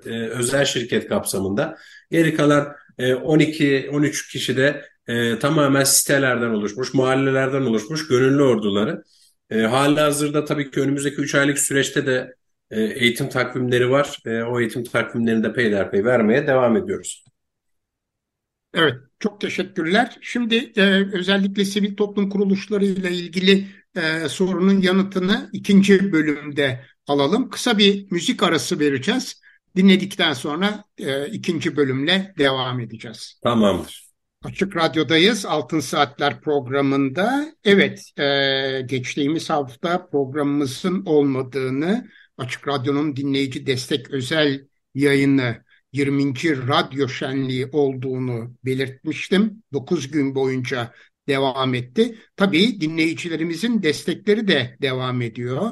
[0.06, 1.77] e, özel şirket kapsamında.
[2.12, 9.03] Geri kalan e, 12-13 kişi de e, tamamen sitelerden oluşmuş, mahallelerden oluşmuş gönüllü orduları.
[9.49, 12.36] E, hali hazırda tabii ki önümüzdeki 3 aylık süreçte de
[12.71, 14.19] e, eğitim takvimleri var.
[14.25, 17.25] E, o eğitim takvimlerini de peyderpey vermeye devam ediyoruz.
[18.73, 20.17] Evet, Çok teşekkürler.
[20.21, 20.82] Şimdi e,
[21.17, 23.65] özellikle sivil toplum kuruluşları ile ilgili
[23.98, 27.50] e, sorunun yanıtını ikinci bölümde alalım.
[27.50, 29.42] Kısa bir müzik arası vereceğiz.
[29.76, 33.40] Dinledikten sonra e, ikinci bölümle devam edeceğiz.
[33.44, 34.08] Tamamdır.
[34.44, 35.46] Açık Radyo'dayız.
[35.46, 37.54] Altın Saatler programında.
[37.64, 42.08] Evet, e, geçtiğimiz hafta programımızın olmadığını,
[42.38, 46.34] Açık Radyo'nun dinleyici destek özel yayını 20.
[46.68, 49.64] Radyo Şenliği olduğunu belirtmiştim.
[49.74, 50.94] 9 gün boyunca
[51.28, 52.18] devam etti.
[52.36, 55.72] Tabii dinleyicilerimizin destekleri de devam ediyor.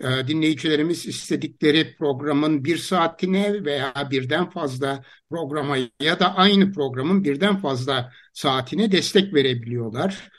[0.00, 7.56] Ee, dinleyicilerimiz istedikleri programın bir saatine veya birden fazla programa ya da aynı programın birden
[7.56, 10.30] fazla saatine destek verebiliyorlar.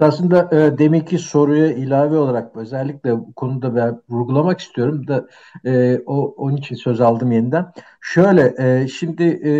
[0.00, 5.28] Aslında e, deminki soruya ilave olarak özellikle bu konuda ben vurgulamak istiyorum da
[5.64, 7.72] e, o onun için söz aldım yeniden.
[8.00, 9.52] Şöyle e, şimdi e,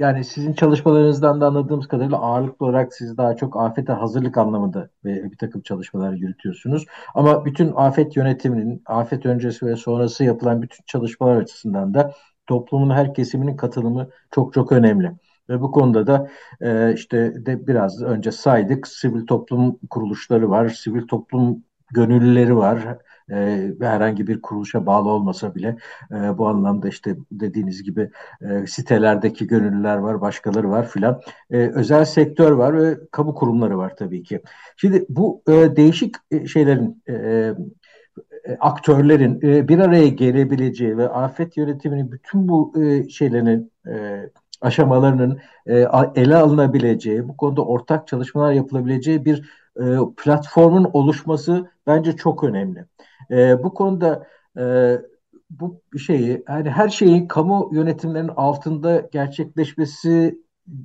[0.00, 5.30] yani sizin çalışmalarınızdan da anladığımız kadarıyla ağırlıklı olarak siz daha çok afete hazırlık anlamında ve
[5.30, 6.86] bir takım çalışmalar yürütüyorsunuz.
[7.14, 12.14] Ama bütün afet yönetiminin, afet öncesi ve sonrası yapılan bütün çalışmalar açısından da
[12.46, 15.12] toplumun her kesiminin katılımı çok çok önemli.
[15.48, 16.28] Ve bu konuda da
[16.60, 22.98] e, işte de biraz önce saydık sivil toplum kuruluşları var, sivil toplum gönüllüleri var.
[23.30, 25.76] E, herhangi bir kuruluşa bağlı olmasa bile
[26.12, 28.10] e, bu anlamda işte dediğiniz gibi
[28.42, 31.20] e, sitelerdeki gönüllüler var, başkaları var filan.
[31.50, 34.42] E, özel sektör var ve kamu kurumları var tabii ki.
[34.76, 41.56] Şimdi bu e, değişik e, şeylerin e, e, aktörlerin e, bir araya gelebileceği ve afet
[41.56, 42.74] yönetiminin bütün bu
[43.10, 43.72] şeylerin
[44.60, 45.40] aşamalarının
[46.14, 49.84] ele alınabileceği, bu konuda ortak çalışmalar yapılabileceği bir e,
[50.16, 52.84] platformun oluşması bence çok önemli.
[53.30, 54.26] E, bu konuda
[54.58, 54.96] e,
[55.50, 60.38] bu şeyi yani her şeyin kamu yönetimlerinin altında gerçekleşmesi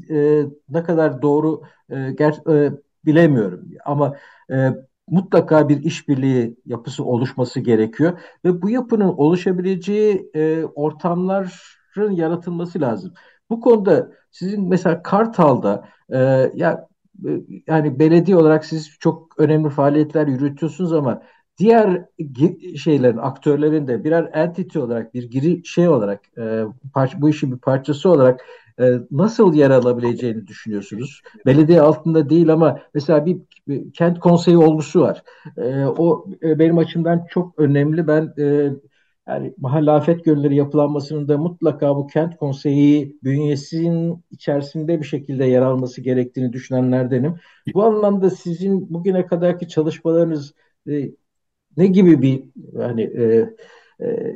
[0.09, 2.71] e, ne kadar doğru e, ger, e,
[3.05, 4.15] bilemiyorum ama
[4.51, 4.69] e,
[5.07, 13.13] mutlaka bir işbirliği yapısı oluşması gerekiyor ve bu yapının oluşabileceği e, ortamların yaratılması lazım.
[13.49, 16.17] Bu konuda sizin mesela Kartal'da e,
[16.55, 16.87] ya
[17.67, 21.21] yani belediye olarak siz çok önemli faaliyetler yürütüyorsunuz ama
[21.57, 22.05] diğer
[22.77, 26.63] şeylerin, aktörlerin de birer entity olarak, bir giri şey olarak, e,
[27.17, 28.41] bu işin bir parçası olarak
[28.79, 31.21] e, nasıl yer alabileceğini düşünüyorsunuz?
[31.45, 35.23] Belediye altında değil ama mesela bir, bir kent konseyi olgusu var.
[35.57, 38.07] E, o e, benim açımdan çok önemli.
[38.07, 38.71] Ben e,
[39.27, 45.61] yani mahalle afet gölleri yapılanmasının da mutlaka bu kent konseyi bünyesinin içerisinde bir şekilde yer
[45.61, 47.35] alması gerektiğini düşünenlerdenim.
[47.73, 50.53] Bu anlamda sizin bugüne kadarki çalışmalarınız
[50.89, 51.11] e,
[51.77, 52.43] ne gibi bir
[52.79, 53.49] yani e,
[54.05, 54.35] e,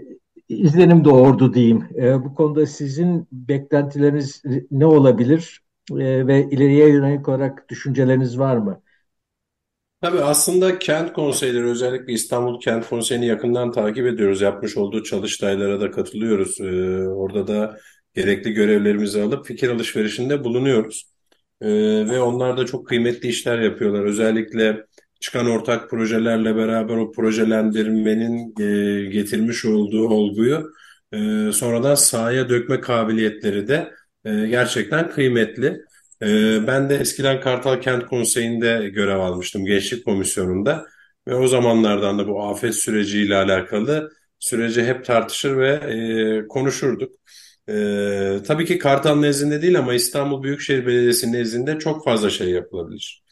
[0.50, 1.84] izlenim doğurdu diyeyim.
[1.96, 8.82] E, bu konuda sizin beklentileriniz ne olabilir e, ve ileriye yönelik olarak düşünceleriniz var mı?
[10.02, 14.42] Tabii aslında kent konseyleri özellikle İstanbul Kent Konseyi'ni yakından takip ediyoruz.
[14.42, 16.62] Yapmış olduğu çalıştaylara da katılıyoruz.
[16.62, 17.78] Ee, orada da
[18.14, 21.06] gerekli görevlerimizi alıp fikir alışverişinde bulunuyoruz.
[21.62, 21.68] Ee,
[22.10, 24.06] ve onlar da çok kıymetli işler yapıyorlar.
[24.06, 24.86] Özellikle
[25.20, 30.72] çıkan ortak projelerle beraber o projelendirmenin e, getirmiş olduğu olguyu
[31.14, 31.18] e,
[31.52, 33.92] sonradan sahaya dökme kabiliyetleri de
[34.26, 35.82] e, gerçekten kıymetli.
[36.22, 40.86] Ee, ben de eskiden Kartal Kent Konseyi'nde görev almıştım Gençlik Komisyonu'nda
[41.28, 45.70] ve o zamanlardan da bu afet süreciyle alakalı süreci hep tartışır ve
[46.44, 47.14] e, konuşurduk.
[47.70, 47.74] E,
[48.48, 53.24] tabii ki Kartal nezdinde değil ama İstanbul Büyükşehir Belediyesi nezdinde çok fazla şey yapılabilir.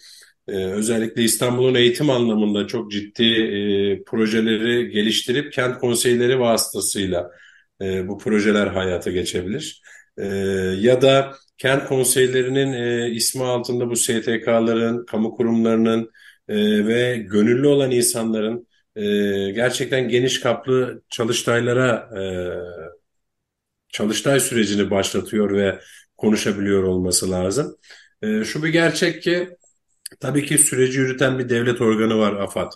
[0.47, 7.31] E, özellikle İstanbul'un eğitim anlamında çok ciddi e, projeleri geliştirip kent konseyleri vasıtasıyla
[7.81, 9.81] e, bu projeler hayata geçebilir.
[10.17, 10.25] E,
[10.79, 16.12] ya da kent konseylerinin e, ismi altında bu STK'ların, kamu kurumlarının
[16.47, 19.01] e, ve gönüllü olan insanların e,
[19.51, 22.22] gerçekten geniş kaplı çalıştaylara e,
[23.89, 25.80] çalıştay sürecini başlatıyor ve
[26.18, 27.78] konuşabiliyor olması lazım.
[28.22, 29.49] E, şu bir gerçek ki
[30.20, 32.72] tabii ki süreci yürüten bir devlet organı var AFAD.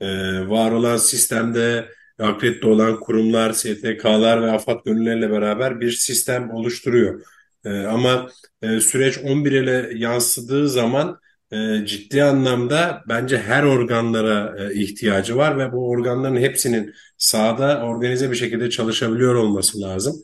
[0.00, 0.06] E,
[0.48, 7.22] var olan sistemde akredite olan kurumlar, STK'lar ve AFAD gönülleriyle beraber bir sistem oluşturuyor.
[7.64, 8.30] E, ama
[8.62, 11.20] e, süreç 11 ile yansıdığı zaman
[11.52, 18.30] e, ciddi anlamda bence her organlara e, ihtiyacı var ve bu organların hepsinin sahada organize
[18.30, 20.22] bir şekilde çalışabiliyor olması lazım.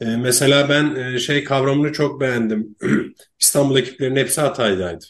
[0.00, 2.76] E, mesela ben e, şey kavramını çok beğendim.
[3.40, 5.04] İstanbul ekiplerinin hepsi Hatay'daydı.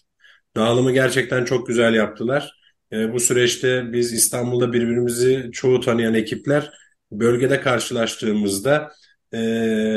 [0.56, 2.52] Dağılımı gerçekten çok güzel yaptılar.
[2.92, 6.70] E, bu süreçte biz İstanbul'da birbirimizi çoğu tanıyan ekipler
[7.12, 8.92] bölgede karşılaştığımızda
[9.32, 9.38] e,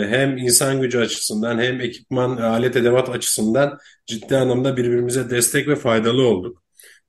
[0.09, 6.27] hem insan gücü açısından hem ekipman, alet edevat açısından ciddi anlamda birbirimize destek ve faydalı
[6.27, 6.63] olduk.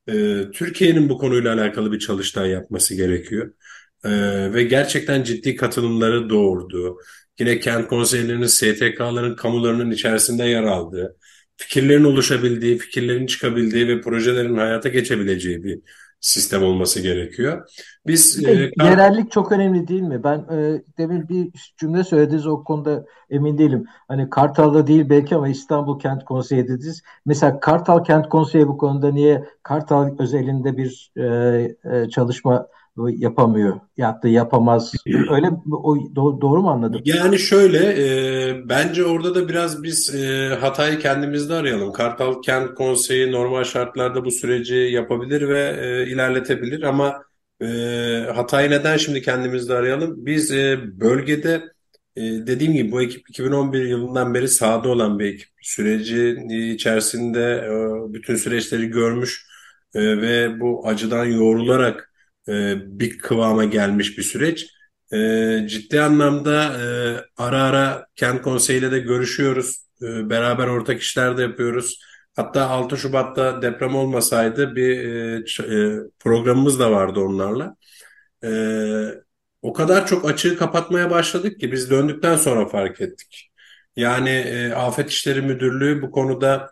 [0.08, 0.12] E,
[0.54, 3.52] Türkiye'nin bu konuyla alakalı bir çalıştay yapması gerekiyor.
[4.04, 4.10] E,
[4.54, 6.98] ve gerçekten ciddi katılımları doğurdu.
[7.40, 11.16] Yine kent konseylerinin, STK'ların, kamularının içerisinde yer aldığı,
[11.56, 15.78] fikirlerin oluşabildiği, fikirlerin çıkabildiği ve projelerin hayata geçebileceği bir
[16.20, 17.68] sistem olması gerekiyor.
[18.06, 20.24] Biz e, yerellik çok önemli değil mi?
[20.24, 23.84] Ben e, demin bir cümle söylediniz o konuda emin değilim.
[24.08, 27.02] Hani Kartal'da değil belki ama İstanbul Kent Konseyi dediniz.
[27.26, 31.26] Mesela Kartal Kent Konseyi bu konuda niye Kartal özelinde bir e,
[31.84, 32.66] e, çalışma
[33.08, 34.92] yapamıyor ya da yapamaz.
[35.06, 35.50] Öyle
[35.82, 37.00] o doğru mu anladım?
[37.04, 41.92] Yani şöyle e, bence orada da biraz biz e, hatayı kendimizde arayalım.
[41.92, 47.22] Kartal Kent Konseyi normal şartlarda bu süreci yapabilir ve e, ilerletebilir ama
[47.62, 47.66] e,
[48.34, 50.26] hatayı neden şimdi kendimizde arayalım?
[50.26, 51.62] Biz e, bölgede
[52.16, 55.48] e, dediğim gibi bu ekip 2011 yılından beri sahada olan bir ekip.
[55.62, 56.36] Süreci
[56.74, 57.72] içerisinde e,
[58.12, 59.46] bütün süreçleri görmüş
[59.94, 62.09] e, ve bu acıdan yoğrularak
[62.50, 64.66] e, bir kıvama gelmiş bir süreç.
[65.12, 65.18] E,
[65.68, 66.84] ciddi anlamda e,
[67.36, 69.90] ara ara kent konseyiyle de görüşüyoruz.
[70.02, 72.00] Beraber ortak işler de yapıyoruz.
[72.36, 74.96] Hatta 6 Şubat'ta deprem olmasaydı bir
[76.18, 77.76] programımız da vardı onlarla.
[79.62, 83.50] O kadar çok açığı kapatmaya başladık ki biz döndükten sonra fark ettik.
[83.96, 84.44] Yani
[84.76, 86.70] Afet İşleri Müdürlüğü bu konuda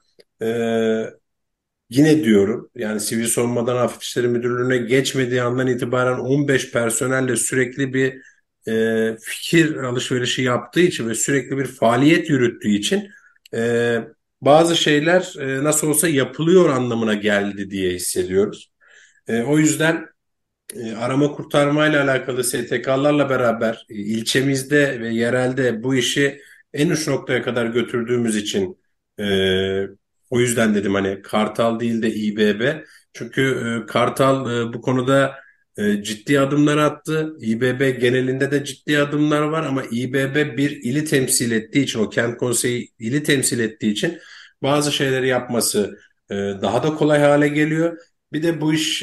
[1.91, 8.23] Yine diyorum yani Sivil Savunmadan Afet İşleri Müdürlüğü'ne geçmediği andan itibaren 15 personelle sürekli bir
[8.69, 13.09] e, fikir alışverişi yaptığı için ve sürekli bir faaliyet yürüttüğü için
[13.55, 13.99] e,
[14.41, 18.73] bazı şeyler e, nasıl olsa yapılıyor anlamına geldi diye hissediyoruz.
[19.29, 20.07] E, o yüzden
[20.77, 26.41] e, arama kurtarma ile alakalı STK'larla beraber e, ilçemizde ve yerelde bu işi
[26.75, 28.79] en uç noktaya kadar götürdüğümüz için
[29.21, 29.25] e,
[30.31, 32.83] o yüzden dedim hani Kartal değil de İBB.
[33.13, 33.43] Çünkü
[33.83, 35.35] e, Kartal e, bu konuda
[35.79, 37.37] e, ciddi adımlar attı.
[37.41, 42.39] İBB genelinde de ciddi adımlar var ama İBB bir ili temsil ettiği için o kent
[42.39, 44.19] konseyi ili temsil ettiği için
[44.63, 45.99] bazı şeyleri yapması
[46.31, 47.99] daha da kolay hale geliyor.
[48.33, 48.99] Bir de bu iş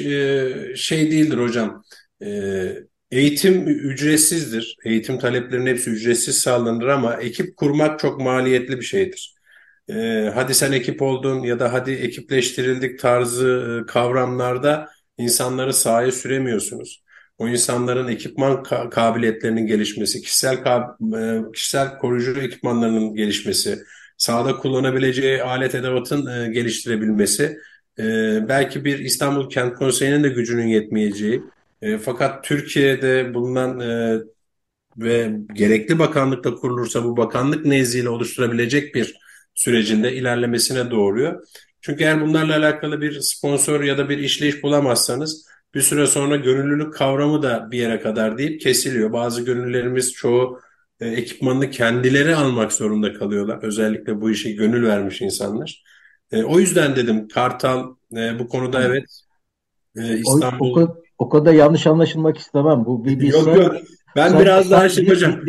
[0.75, 1.83] şey değildir hocam.
[3.11, 4.77] Eğitim ücretsizdir.
[4.85, 9.34] Eğitim taleplerinin hepsi ücretsiz sağlanır ama ekip kurmak çok maliyetli bir şeydir
[9.89, 17.03] e, hadi sen ekip oldun ya da hadi ekipleştirildik tarzı e, kavramlarda insanları sahaya süremiyorsunuz.
[17.37, 23.79] O insanların ekipman ka- kabiliyetlerinin gelişmesi, kişisel ka- e, kişisel koruyucu ekipmanlarının gelişmesi,
[24.17, 27.57] sahada kullanabileceği alet edevatın e, geliştirebilmesi,
[27.99, 28.03] e,
[28.49, 31.41] belki bir İstanbul Kent Konseyi'nin de gücünün yetmeyeceği,
[32.01, 33.79] fakat Türkiye'de bulunan
[34.97, 39.15] ve gerekli bakanlıkta kurulursa bu bakanlık nezdiyle oluşturabilecek bir
[39.55, 41.47] sürecinde ilerlemesine doğuruyor.
[41.81, 46.93] Çünkü eğer bunlarla alakalı bir sponsor ya da bir işleyiş bulamazsanız bir süre sonra gönüllülük
[46.93, 49.13] kavramı da bir yere kadar deyip kesiliyor.
[49.13, 50.59] Bazı gönüllülerimiz çoğu
[50.99, 53.59] e, ekipmanını kendileri almak zorunda kalıyorlar.
[53.63, 55.83] Özellikle bu işe gönül vermiş insanlar.
[56.31, 59.05] E, o yüzden dedim Kartal e, bu konuda evet
[59.97, 60.75] e, İstanbul...
[60.75, 62.85] O, o, o kadar yanlış anlaşılmak istemem.
[62.85, 63.75] Bu bir, bir yok yok
[64.15, 65.41] ben biraz daha şey hocam.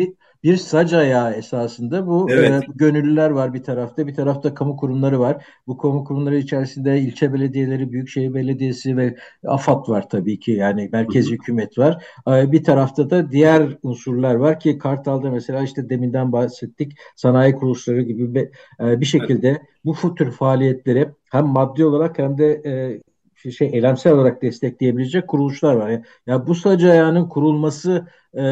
[0.47, 2.07] Bir, sac ayağı esasında.
[2.07, 2.51] Bu evet.
[2.51, 5.45] e, gönüllüler var bir tarafta, bir tarafta kamu kurumları var.
[5.67, 9.15] Bu kamu kurumları içerisinde ilçe belediyeleri, büyükşehir belediyesi ve
[9.47, 10.51] AFAD var tabii ki.
[10.51, 12.03] Yani merkezi hükümet var.
[12.27, 18.01] E, bir tarafta da diğer unsurlar var ki Kartal'da mesela işte deminden bahsettik sanayi kuruluşları
[18.01, 19.61] gibi bir, e, bir şekilde evet.
[19.85, 22.61] bu tür faaliyetleri hem maddi olarak hem de
[23.45, 25.89] e, şey eylemsel olarak destekleyebilecek kuruluşlar var.
[25.89, 28.43] Yani, ya bu sac ayağının kurulması e,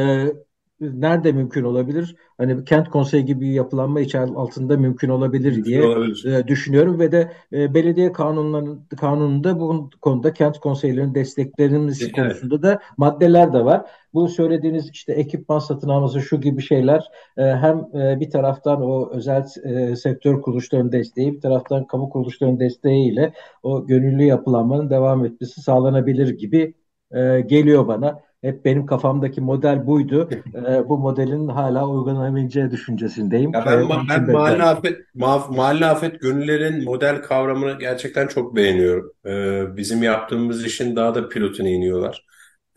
[0.80, 2.15] nerede mümkün olabilir?
[2.38, 6.34] Hani kent konseyi gibi bir yapılanma içer altında mümkün olabilir mümkün diye olabilir.
[6.34, 12.15] E, düşünüyorum ve de e, belediye kanunlarının kanununda bu konuda kent konseylerinin desteklerimiz evet.
[12.15, 13.86] konusunda da maddeler de var.
[14.13, 17.03] Bu söylediğiniz işte ekipman satın alması şu gibi şeyler
[17.38, 22.59] e, hem e, bir taraftan o özel e, sektör kuruluşlarının desteği bir taraftan kamu kuruluşlarının
[22.59, 26.73] desteğiyle o gönüllü yapılanmanın devam etmesi sağlanabilir gibi
[27.11, 28.24] e, geliyor bana.
[28.45, 30.29] Hep benim kafamdaki model buydu.
[30.55, 33.51] e, bu modelin hala uygulanabileceği düşüncesindeyim.
[33.53, 39.11] Ya ben, ben, ben mahalle afet, ma mahalle afet gönüllerin model kavramını gerçekten çok beğeniyorum.
[39.25, 42.25] Ee, bizim yaptığımız işin daha da pilotuna iniyorlar.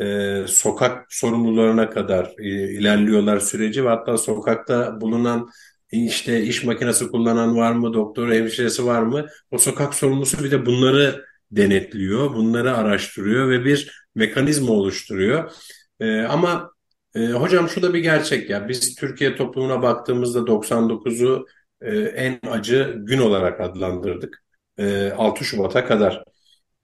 [0.01, 5.49] Ee, sokak sorumlularına kadar e, ilerliyorlar süreci ve hatta sokakta bulunan
[5.91, 9.27] işte iş makinesi kullanan var mı, doktor, hemşiresi var mı?
[9.51, 15.53] O sokak sorumlusu bir de bunları denetliyor, bunları araştırıyor ve bir mekanizma oluşturuyor.
[16.01, 16.71] E, ama
[17.15, 21.47] e, hocam şu da bir gerçek ya biz Türkiye toplumuna baktığımızda 99'u
[21.81, 24.43] e, en acı gün olarak adlandırdık.
[24.79, 26.25] E, 6 Şubat'a kadar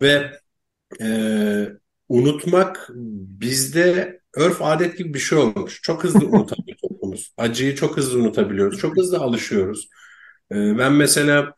[0.03, 0.30] ve
[1.03, 1.09] e,
[2.09, 2.91] unutmak
[3.41, 5.82] bizde örf adet gibi bir şey olmuş.
[5.82, 7.32] Çok hızlı unutabiliyor toplumumuz.
[7.37, 8.78] Acıyı çok hızlı unutabiliyoruz.
[8.78, 9.89] Çok hızlı alışıyoruz.
[10.53, 11.55] E, ben mesela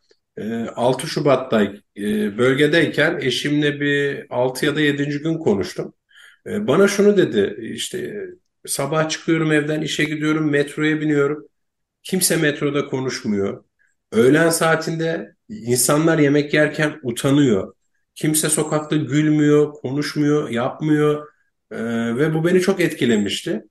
[0.76, 1.62] 6 ee, Şubat'ta
[1.96, 5.18] e, bölgedeyken eşimle bir 6 ya da 7.
[5.18, 5.94] gün konuştum.
[6.46, 8.26] Ee, bana şunu dedi işte
[8.66, 11.48] sabah çıkıyorum evden işe gidiyorum metroya biniyorum.
[12.02, 13.64] Kimse metroda konuşmuyor.
[14.12, 17.74] Öğlen saatinde insanlar yemek yerken utanıyor.
[18.14, 21.28] Kimse sokakta gülmüyor, konuşmuyor, yapmıyor.
[21.70, 21.76] Ee,
[22.16, 23.62] ve bu beni çok etkilemişti.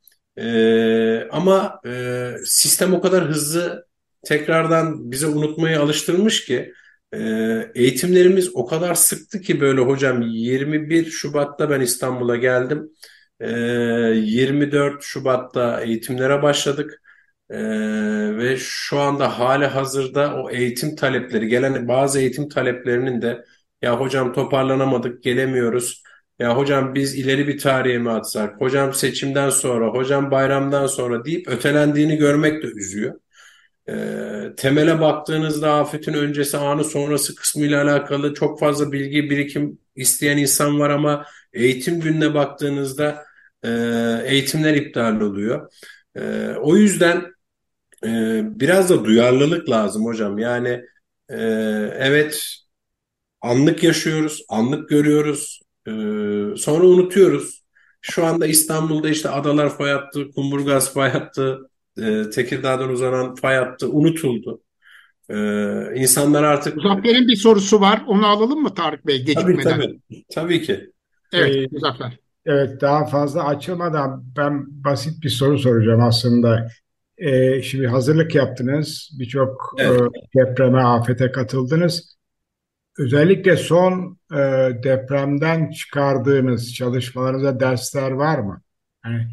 [1.32, 3.88] ama e, sistem o kadar hızlı
[4.26, 6.74] tekrardan bize unutmaya alıştırmış ki
[7.14, 7.20] e,
[7.76, 12.90] eğitimlerimiz o kadar sıktı ki böyle hocam 21 Şubat'ta ben İstanbul'a geldim.
[13.42, 17.02] 24 e, Şubat'ta eğitimlere başladık.
[17.50, 17.58] Ee,
[18.38, 23.46] ve şu anda hali hazırda o eğitim talepleri gelen bazı eğitim taleplerinin de
[23.82, 26.04] ya hocam toparlanamadık gelemiyoruz
[26.40, 31.48] ya hocam biz ileri bir tarihe mi atsak hocam seçimden sonra hocam bayramdan sonra deyip
[31.48, 33.20] ötelendiğini görmek de üzüyor.
[33.90, 33.94] E,
[34.58, 40.90] temele baktığınızda afetin öncesi anı sonrası kısmıyla alakalı çok fazla bilgi birikim isteyen insan var
[40.90, 43.26] ama eğitim gününe baktığınızda
[43.64, 43.70] e,
[44.26, 45.72] eğitimler iptal oluyor.
[46.16, 47.26] E, o yüzden
[48.06, 50.38] e, biraz da duyarlılık lazım hocam.
[50.40, 50.70] Yani
[51.30, 51.38] e,
[52.00, 52.58] evet
[53.42, 55.92] anlık yaşıyoruz, anlık görüyoruz, e,
[56.58, 57.66] sonra unutuyoruz.
[58.02, 61.70] Şu anda İstanbul'da işte adalar fay hattı, Kumburgaz fay hattı,
[62.02, 64.62] e, Tekirdağ'dan uzanan fay hattı unutuldu.
[65.30, 65.36] E,
[65.96, 66.76] insanlar artık...
[66.76, 68.04] Muzaffer'in bir sorusu var.
[68.08, 69.64] Onu alalım mı Tarık Bey gecikmeden?
[69.64, 70.26] Tabii tabii.
[70.36, 70.92] Tabii ki.
[71.34, 72.18] Evet ee, Muzaffer.
[72.46, 76.68] Evet daha fazla açılmadan ben basit bir soru soracağım aslında.
[77.18, 79.10] Ee, şimdi hazırlık yaptınız.
[79.20, 80.02] Birçok evet.
[80.02, 82.18] e, depreme, afete katıldınız.
[83.00, 84.38] Özellikle son e,
[84.84, 88.62] depremden çıkardığınız çalışmalarınıza dersler var mı?
[89.06, 89.28] Yani,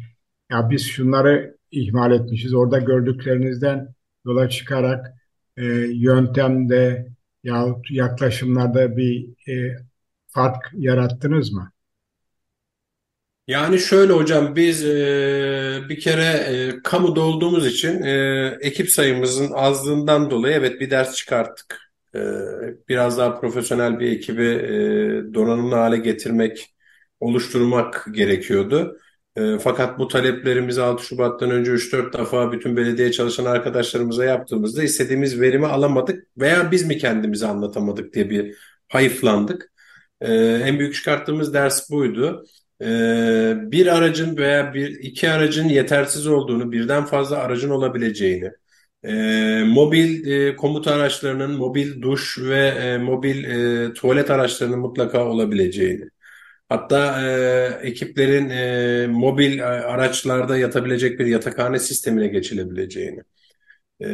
[0.51, 2.53] ya biz şunları ihmal etmişiz.
[2.53, 3.87] Orada gördüklerinizden
[4.25, 5.13] yola çıkarak
[5.57, 5.63] e,
[5.93, 7.07] yöntemde
[7.43, 9.77] yahut yaklaşımlarda bir e,
[10.27, 11.71] fark yarattınız mı?
[13.47, 20.31] Yani şöyle hocam biz e, bir kere e, kamuda olduğumuz için e, ekip sayımızın azlığından
[20.31, 21.79] dolayı evet bir ders çıkarttık.
[22.15, 22.19] E,
[22.89, 26.75] biraz daha profesyonel bir ekibi e, donanımlı hale getirmek,
[27.19, 28.97] oluşturmak gerekiyordu.
[29.37, 35.41] E, fakat bu taleplerimizi 6 Şubat'tan önce 3-4 defa bütün belediye çalışan arkadaşlarımıza yaptığımızda istediğimiz
[35.41, 38.55] verimi alamadık veya biz mi kendimizi anlatamadık diye bir
[38.89, 39.73] hayıflandık.
[40.21, 42.45] E, en büyük çıkarttığımız ders buydu.
[42.81, 42.85] E,
[43.71, 48.51] bir aracın veya bir iki aracın yetersiz olduğunu, birden fazla aracın olabileceğini,
[49.03, 49.13] e,
[49.63, 56.09] mobil e, komut araçlarının, mobil duş ve e, mobil e, tuvalet araçlarının mutlaka olabileceğini,
[56.73, 63.21] Hatta e, ekiplerin e, mobil e, araçlarda yatabilecek bir yatakhane sistemine geçilebileceğini.
[64.01, 64.07] E,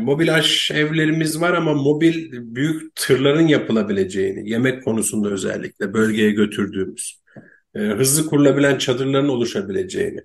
[0.00, 7.20] mobil aş evlerimiz var ama mobil büyük tırların yapılabileceğini, yemek konusunda özellikle bölgeye götürdüğümüz,
[7.74, 10.20] e, hızlı kurulabilen çadırların oluşabileceğini.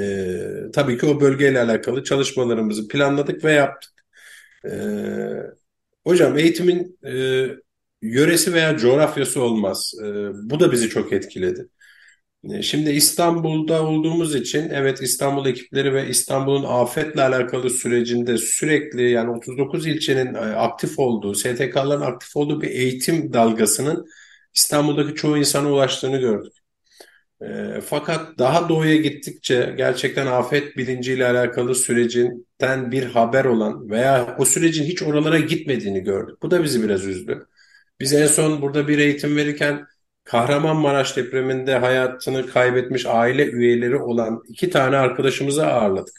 [0.00, 0.36] E,
[0.74, 3.92] tabii ki o bölgeyle alakalı çalışmalarımızı planladık ve yaptık.
[4.66, 4.72] E,
[6.04, 7.46] hocam eğitimin e,
[8.04, 9.92] yöresi veya coğrafyası olmaz.
[10.02, 10.04] E,
[10.50, 11.68] bu da bizi çok etkiledi.
[12.50, 19.30] E, şimdi İstanbul'da olduğumuz için evet İstanbul ekipleri ve İstanbul'un afetle alakalı sürecinde sürekli yani
[19.30, 24.06] 39 ilçenin e, aktif olduğu, STK'ların aktif olduğu bir eğitim dalgasının
[24.54, 26.52] İstanbul'daki çoğu insana ulaştığını gördük.
[27.42, 34.44] E, fakat daha doğuya gittikçe gerçekten afet bilinciyle alakalı sürecinden bir haber olan veya o
[34.44, 36.42] sürecin hiç oralara gitmediğini gördük.
[36.42, 37.46] Bu da bizi biraz üzdü.
[38.00, 39.86] Biz en son burada bir eğitim verirken
[40.24, 46.14] Kahramanmaraş depreminde hayatını kaybetmiş aile üyeleri olan iki tane arkadaşımızı ağırladık.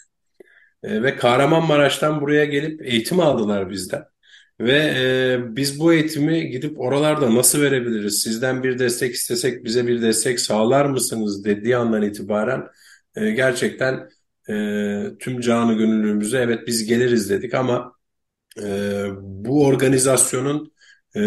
[0.83, 4.03] E, ve Kahramanmaraş'tan buraya gelip eğitim aldılar bizden.
[4.59, 8.21] Ve e, biz bu eğitimi gidip oralarda nasıl verebiliriz?
[8.21, 12.67] Sizden bir destek istesek bize bir destek sağlar mısınız dediği andan itibaren
[13.15, 14.09] e, gerçekten
[14.49, 14.53] e,
[15.19, 17.95] tüm canı gönüllümüze evet biz geliriz dedik ama
[18.63, 20.74] e, bu organizasyonun
[21.15, 21.19] e,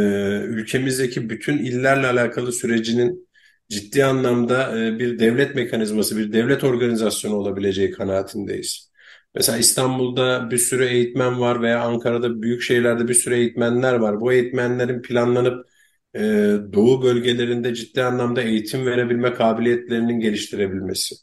[0.47, 3.29] ülkemizdeki bütün illerle alakalı sürecinin
[3.69, 8.93] ciddi anlamda e, bir devlet mekanizması, bir devlet organizasyonu olabileceği kanaatindeyiz.
[9.35, 14.21] Mesela İstanbul'da bir sürü eğitmen var veya Ankara'da büyük şehirlerde bir sürü eğitmenler var.
[14.21, 15.67] Bu eğitmenlerin planlanıp
[16.15, 16.21] e,
[16.73, 21.15] doğu bölgelerinde ciddi anlamda eğitim verebilme kabiliyetlerinin geliştirebilmesi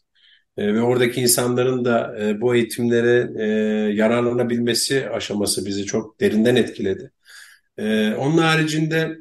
[0.58, 3.46] e, ve oradaki insanların da e, bu eğitimlere e,
[3.94, 7.12] yararlanabilmesi aşaması bizi çok derinden etkiledi.
[7.78, 9.18] E, onun haricinde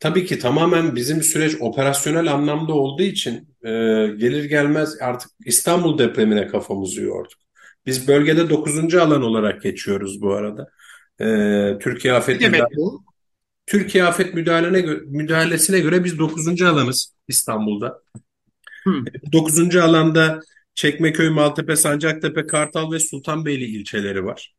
[0.00, 3.70] tabii ki tamamen bizim süreç operasyonel anlamda olduğu için e,
[4.18, 7.38] gelir gelmez artık İstanbul depremine kafamızı yorduk.
[7.86, 8.94] Biz bölgede 9.
[8.94, 10.68] alan olarak geçiyoruz bu arada.
[11.20, 13.04] Ee, Türkiye Afet ne demek bu?
[13.66, 16.62] Türkiye Afet Müdahalene, Müdahalesine göre biz 9.
[16.62, 18.02] alanız İstanbul'da.
[18.82, 19.04] Hmm.
[19.32, 19.76] 9.
[19.76, 20.40] alanda
[20.74, 24.54] Çekmeköy, Maltepe, Sancaktepe, Kartal ve Sultanbeyli ilçeleri var.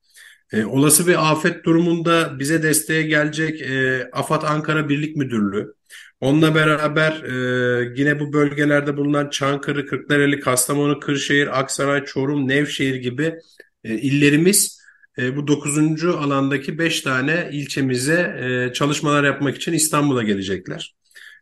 [0.53, 5.73] E, olası bir afet durumunda bize desteğe gelecek e, AFAD Ankara Birlik Müdürlüğü,
[6.21, 13.35] Onunla beraber e, yine bu bölgelerde bulunan Çankırı, Kırklareli, Kastamonu, Kırşehir, Aksaray, Çorum, Nevşehir gibi
[13.83, 14.79] e, illerimiz
[15.17, 16.05] e, bu 9.
[16.05, 20.95] alandaki 5 tane ilçemize e, çalışmalar yapmak için İstanbul'a gelecekler.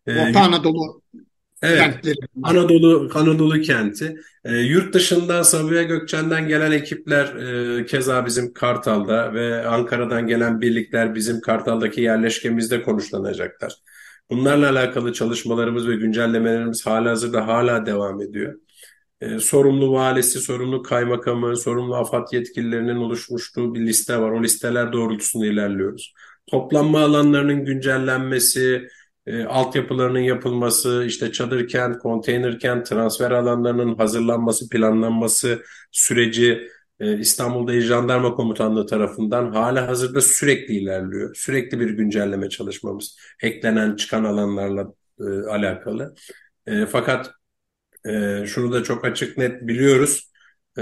[0.08, 1.02] E, Orta Anadolu
[1.64, 1.96] Evet.
[2.44, 4.16] Anadolu Anadolu kenti.
[4.46, 7.36] E, yurt dışından Sabiha Gökçen'den gelen ekipler
[7.80, 13.74] e, keza bizim Kartal'da ve Ankara'dan gelen birlikler bizim Kartal'daki yerleşkemizde konuşlanacaklar.
[14.30, 18.56] Bunlarla alakalı çalışmalarımız ve güncellemelerimiz hala hazırda hala devam ediyor.
[19.22, 24.32] Ee, sorumlu valisi, sorumlu kaymakamı, sorumlu AFAD yetkililerinin oluşmuştuğu bir liste var.
[24.32, 26.14] O listeler doğrultusunda ilerliyoruz.
[26.48, 28.88] Toplanma alanlarının güncellenmesi,
[29.28, 36.68] e, altyapılarının yapılması, işte çadır kent, konteyner kent, transfer alanlarının hazırlanması, planlanması süreci
[37.00, 41.36] e, İstanbul'da Jandarma Komutanlığı tarafından hala hazırda sürekli ilerliyor.
[41.36, 46.16] Sürekli bir güncelleme çalışmamız eklenen çıkan alanlarla e, alakalı.
[46.68, 47.32] E, fakat
[48.06, 50.32] e, şunu da çok açık net biliyoruz.
[50.78, 50.82] E,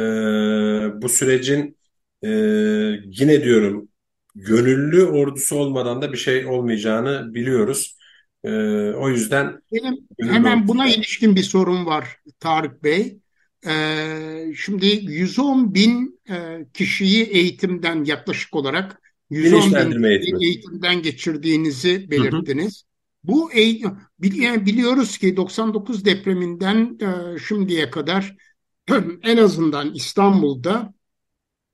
[1.02, 1.78] bu sürecin
[2.24, 2.30] e,
[3.06, 3.90] yine diyorum
[4.36, 7.98] gönüllü ordusu olmadan da bir şey olmayacağını biliyoruz.
[8.44, 8.52] E,
[8.92, 13.18] o yüzden benim hemen buna ilişkin bir sorum var Tarık Bey.
[13.68, 20.46] Ee, şimdi 110 bin e, kişiyi eğitimden yaklaşık olarak 110 bin eğitimi.
[20.46, 22.84] eğitimden geçirdiğinizi belirttiniz.
[23.26, 23.34] Hı hı.
[23.34, 23.52] Bu
[24.66, 28.36] biliyoruz ki 99 depreminden e, şimdiye kadar
[29.24, 30.94] en azından İstanbul'da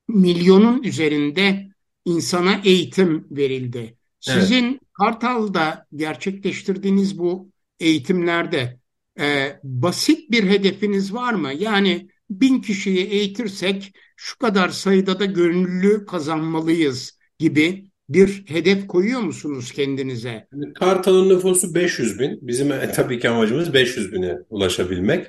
[0.07, 1.67] milyonun üzerinde
[2.05, 3.97] insana eğitim verildi.
[4.19, 4.81] Sizin evet.
[4.99, 8.79] Kartal'da gerçekleştirdiğiniz bu eğitimlerde
[9.19, 11.51] e, basit bir hedefiniz var mı?
[11.57, 19.71] Yani bin kişiyi eğitirsek şu kadar sayıda da gönüllü kazanmalıyız gibi bir hedef koyuyor musunuz
[19.71, 20.47] kendinize?
[20.75, 22.39] Kartal'ın nüfusu 500 bin.
[22.41, 25.27] Bizim e, tabii ki amacımız 500 bine ulaşabilmek.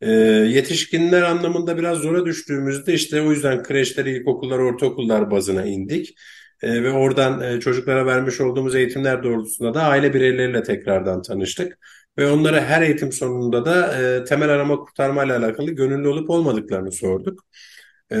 [0.00, 6.14] E, yetişkinler anlamında biraz zora düştüğümüzde işte o yüzden kreşler, ilkokullar, ortaokullar bazına indik.
[6.62, 11.78] E, ve oradan e, çocuklara vermiş olduğumuz eğitimler doğrultusunda da aile bireyleriyle tekrardan tanıştık.
[12.18, 16.92] Ve onlara her eğitim sonunda da e, temel arama kurtarma ile alakalı gönüllü olup olmadıklarını
[16.92, 17.44] sorduk.
[18.12, 18.16] E,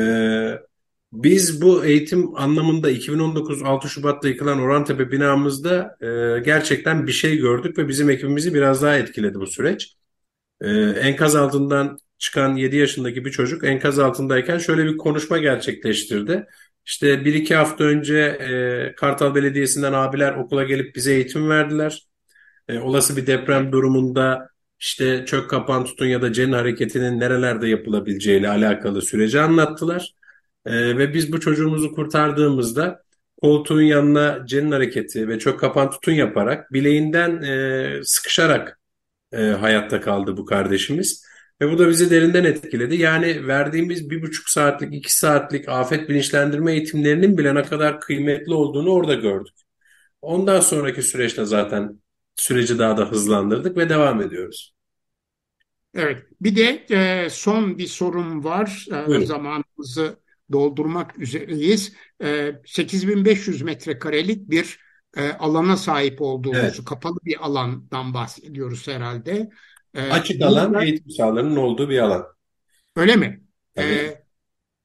[1.12, 7.78] biz bu eğitim anlamında 2019 6 Şubat'ta yıkılan Orhantepe binamızda e, gerçekten bir şey gördük
[7.78, 9.96] ve bizim ekibimizi biraz daha etkiledi bu süreç.
[10.60, 16.46] E, enkaz altından çıkan 7 yaşındaki bir çocuk enkaz altındayken şöyle bir konuşma gerçekleştirdi.
[16.86, 22.06] İşte bir iki hafta önce e, Kartal Belediyesi'nden abiler okula gelip bize eğitim verdiler
[22.68, 24.48] e, olası bir deprem durumunda
[24.80, 30.14] işte çök kapan tutun ya da cenin hareketinin nerelerde yapılabileceğiyle alakalı süreci anlattılar.
[30.66, 33.02] E, ve biz bu çocuğumuzu kurtardığımızda
[33.42, 38.80] koltuğun yanına cenin hareketi ve çök kapan tutun yaparak bileğinden e, sıkışarak
[39.32, 41.26] e, hayatta kaldı bu kardeşimiz.
[41.60, 42.96] Ve bu da bizi derinden etkiledi.
[42.96, 48.90] Yani verdiğimiz bir buçuk saatlik, iki saatlik afet bilinçlendirme eğitimlerinin bile ne kadar kıymetli olduğunu
[48.90, 49.54] orada gördük.
[50.22, 52.00] Ondan sonraki süreçte zaten
[52.36, 54.74] süreci daha da hızlandırdık ve devam ediyoruz.
[55.94, 56.22] Evet.
[56.40, 58.86] Bir de e, son bir sorum var.
[59.08, 60.18] E, zamanımızı
[60.52, 61.92] doldurmak üzereyiz.
[62.22, 64.78] E, 8500 metrekarelik bir
[65.16, 66.84] e, alana sahip olduğumuzu, evet.
[66.84, 69.50] kapalı bir alandan bahsediyoruz herhalde.
[69.96, 72.26] E, Açık alan, burada, eğitim sahalarının olduğu bir alan.
[72.96, 73.40] Öyle mi?
[73.78, 73.82] E,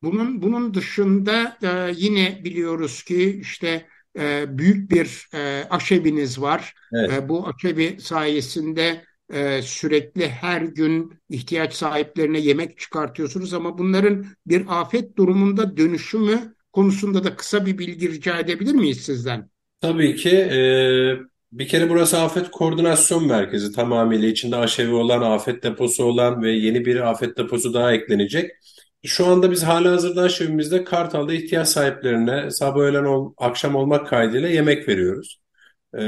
[0.03, 3.87] bunun bunun dışında e, yine biliyoruz ki işte
[4.19, 6.73] e, büyük bir e, aşeviniz var.
[6.93, 7.11] Evet.
[7.13, 14.65] E, bu aşevi sayesinde e, sürekli her gün ihtiyaç sahiplerine yemek çıkartıyorsunuz ama bunların bir
[14.81, 19.49] afet durumunda dönüşümü konusunda da kısa bir bilgi rica edebilir miyiz sizden?
[19.81, 20.29] Tabii ki.
[20.29, 20.59] E,
[21.51, 26.85] bir kere burası afet koordinasyon merkezi tamamıyla içinde aşevi olan, afet deposu olan ve yeni
[26.85, 28.51] bir afet deposu daha eklenecek.
[29.05, 34.49] Şu anda biz hala hazırda aşevimizde Kartal'da ihtiyaç sahiplerine sabah öğlen ol, akşam olmak kaydıyla
[34.49, 35.41] yemek veriyoruz.
[35.95, 35.99] Ee,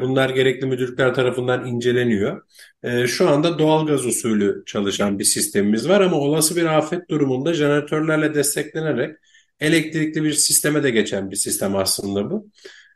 [0.00, 2.42] bunlar gerekli müdürlükler tarafından inceleniyor.
[2.82, 7.54] Ee, şu anda doğal gaz usulü çalışan bir sistemimiz var ama olası bir afet durumunda
[7.54, 9.16] jeneratörlerle desteklenerek
[9.60, 12.50] elektrikli bir sisteme de geçen bir sistem aslında bu.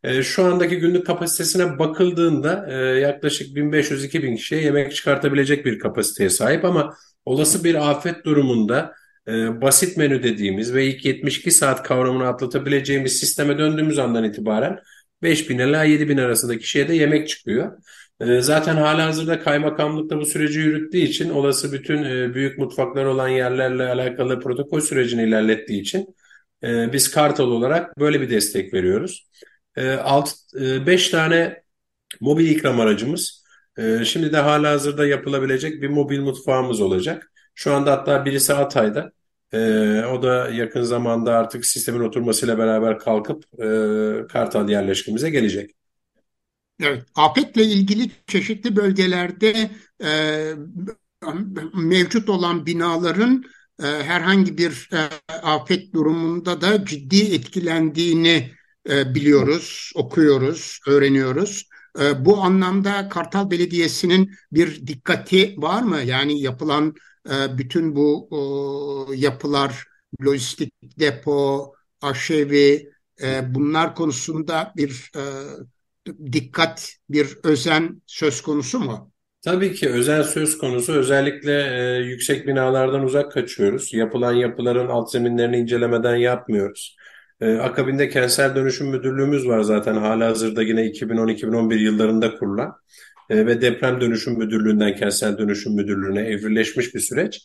[0.04, 6.64] Ee, şu andaki günlük kapasitesine bakıldığında e, yaklaşık 1500-2000 kişiye yemek çıkartabilecek bir kapasiteye sahip
[6.64, 8.94] ama olası bir afet durumunda
[9.28, 14.78] e, basit menü dediğimiz ve ilk 72 saat kavramını atlatabileceğimiz sisteme döndüğümüz andan itibaren
[15.22, 17.78] 5000 ila 7000 arasındaki kişiye de yemek çıkıyor.
[18.20, 23.28] E, zaten hala hazırda kaymakamlıkta bu süreci yürüttüğü için olası bütün e, büyük mutfaklar olan
[23.28, 26.14] yerlerle alakalı protokol sürecini ilerlettiği için
[26.64, 29.28] e, biz Kartal olarak böyle bir destek veriyoruz.
[29.76, 31.62] 5 tane
[32.20, 33.44] mobil ikram aracımız.
[34.04, 37.32] Şimdi de hala hazırda yapılabilecek bir mobil mutfağımız olacak.
[37.54, 39.12] Şu anda hatta birisi Hatay'da.
[39.54, 43.66] Ee, o da yakın zamanda artık sistemin oturmasıyla beraber kalkıp e,
[44.26, 45.70] Kartal yerleşkimize gelecek.
[46.80, 49.70] Evet, afetle ilgili çeşitli bölgelerde
[50.04, 50.52] e,
[51.74, 53.44] mevcut olan binaların
[53.82, 54.98] e, herhangi bir e,
[55.36, 58.50] afet durumunda da ciddi etkilendiğini
[58.90, 61.68] e, biliyoruz, okuyoruz, öğreniyoruz.
[62.00, 66.00] E, bu anlamda Kartal Belediyesi'nin bir dikkati var mı?
[66.00, 66.94] Yani yapılan
[67.30, 68.28] e, bütün bu
[69.16, 69.84] yapılar,
[70.26, 72.90] lojistik depo, aşevi
[73.22, 75.22] e, bunlar konusunda bir e,
[76.32, 79.10] dikkat, bir özen söz konusu mu?
[79.44, 80.92] Tabii ki özen söz konusu.
[80.92, 81.52] Özellikle
[82.04, 83.94] yüksek binalardan uzak kaçıyoruz.
[83.94, 86.96] Yapılan yapıların alt zeminlerini incelemeden yapmıyoruz.
[87.46, 92.74] Akabinde kentsel dönüşüm müdürlüğümüz var zaten hala hazırda yine 2010-2011 yıllarında kurulan
[93.30, 97.40] e, ve Deprem Dönüşüm Müdürlüğü'nden Kentsel Dönüşüm Müdürlüğü'ne evrileşmiş bir süreç.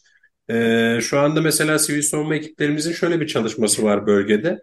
[0.49, 4.59] E, şu anda mesela sivil savunma ekiplerimizin şöyle bir çalışması var bölgede.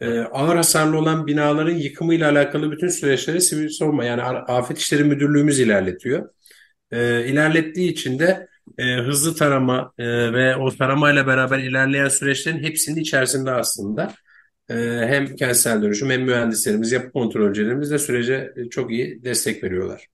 [0.00, 5.60] E, ağır hasarlı olan binaların yıkımıyla alakalı bütün süreçleri sivil savunma yani Afet İşleri Müdürlüğümüz
[5.60, 6.28] ilerletiyor.
[6.90, 13.00] E, ilerlettiği için de e, hızlı tarama e, ve o taramayla beraber ilerleyen süreçlerin hepsinin
[13.00, 14.12] içerisinde aslında e,
[14.68, 20.06] hem kentsel dönüşüm hem mühendislerimiz, yapı kontrolcülerimiz de sürece çok iyi destek veriyorlar.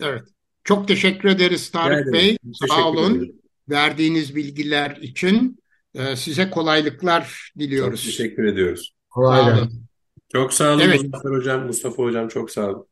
[0.00, 0.22] Evet.
[0.64, 2.36] Çok teşekkür ederiz Tarık Bey.
[2.68, 3.14] Sağ olun.
[3.14, 3.40] Ederim.
[3.68, 5.62] Verdiğiniz bilgiler için
[5.94, 8.02] e, size kolaylıklar diliyoruz.
[8.02, 8.94] Çok teşekkür ediyoruz.
[9.10, 9.68] Kolay
[10.32, 11.02] Çok sağ olun evet.
[11.02, 11.66] Mustafa Hocam.
[11.66, 12.86] Mustafa Hocam çok sağ olun.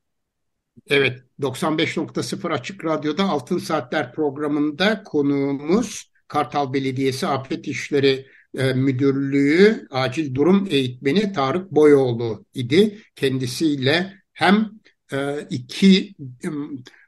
[0.87, 10.35] Evet, 95.0 Açık Radyo'da Altın Saatler programında konuğumuz Kartal Belediyesi Afet İşleri e, Müdürlüğü Acil
[10.35, 12.99] Durum Eğitmeni Tarık Boyoğlu idi.
[13.17, 14.71] Kendisiyle hem
[15.13, 16.15] e, iki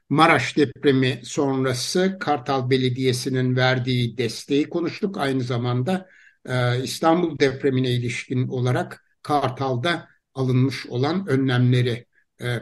[0.09, 5.17] Maraş depremi sonrası Kartal Belediyesi'nin verdiği desteği konuştuk.
[5.17, 6.07] Aynı zamanda
[6.45, 12.07] e, İstanbul depremine ilişkin olarak Kartal'da alınmış olan önlemleri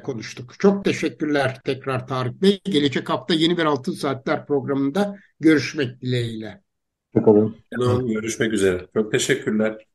[0.04, 0.60] konuştuk.
[0.60, 2.60] Çok teşekkürler tekrar Tarık Bey.
[2.64, 6.65] Gelecek hafta yeni bir Altın Saatler programında görüşmek dileğiyle.
[7.16, 8.08] Hoşçakalın.
[8.08, 8.88] Görüşmek üzere.
[8.94, 9.86] Çok teşekkürler.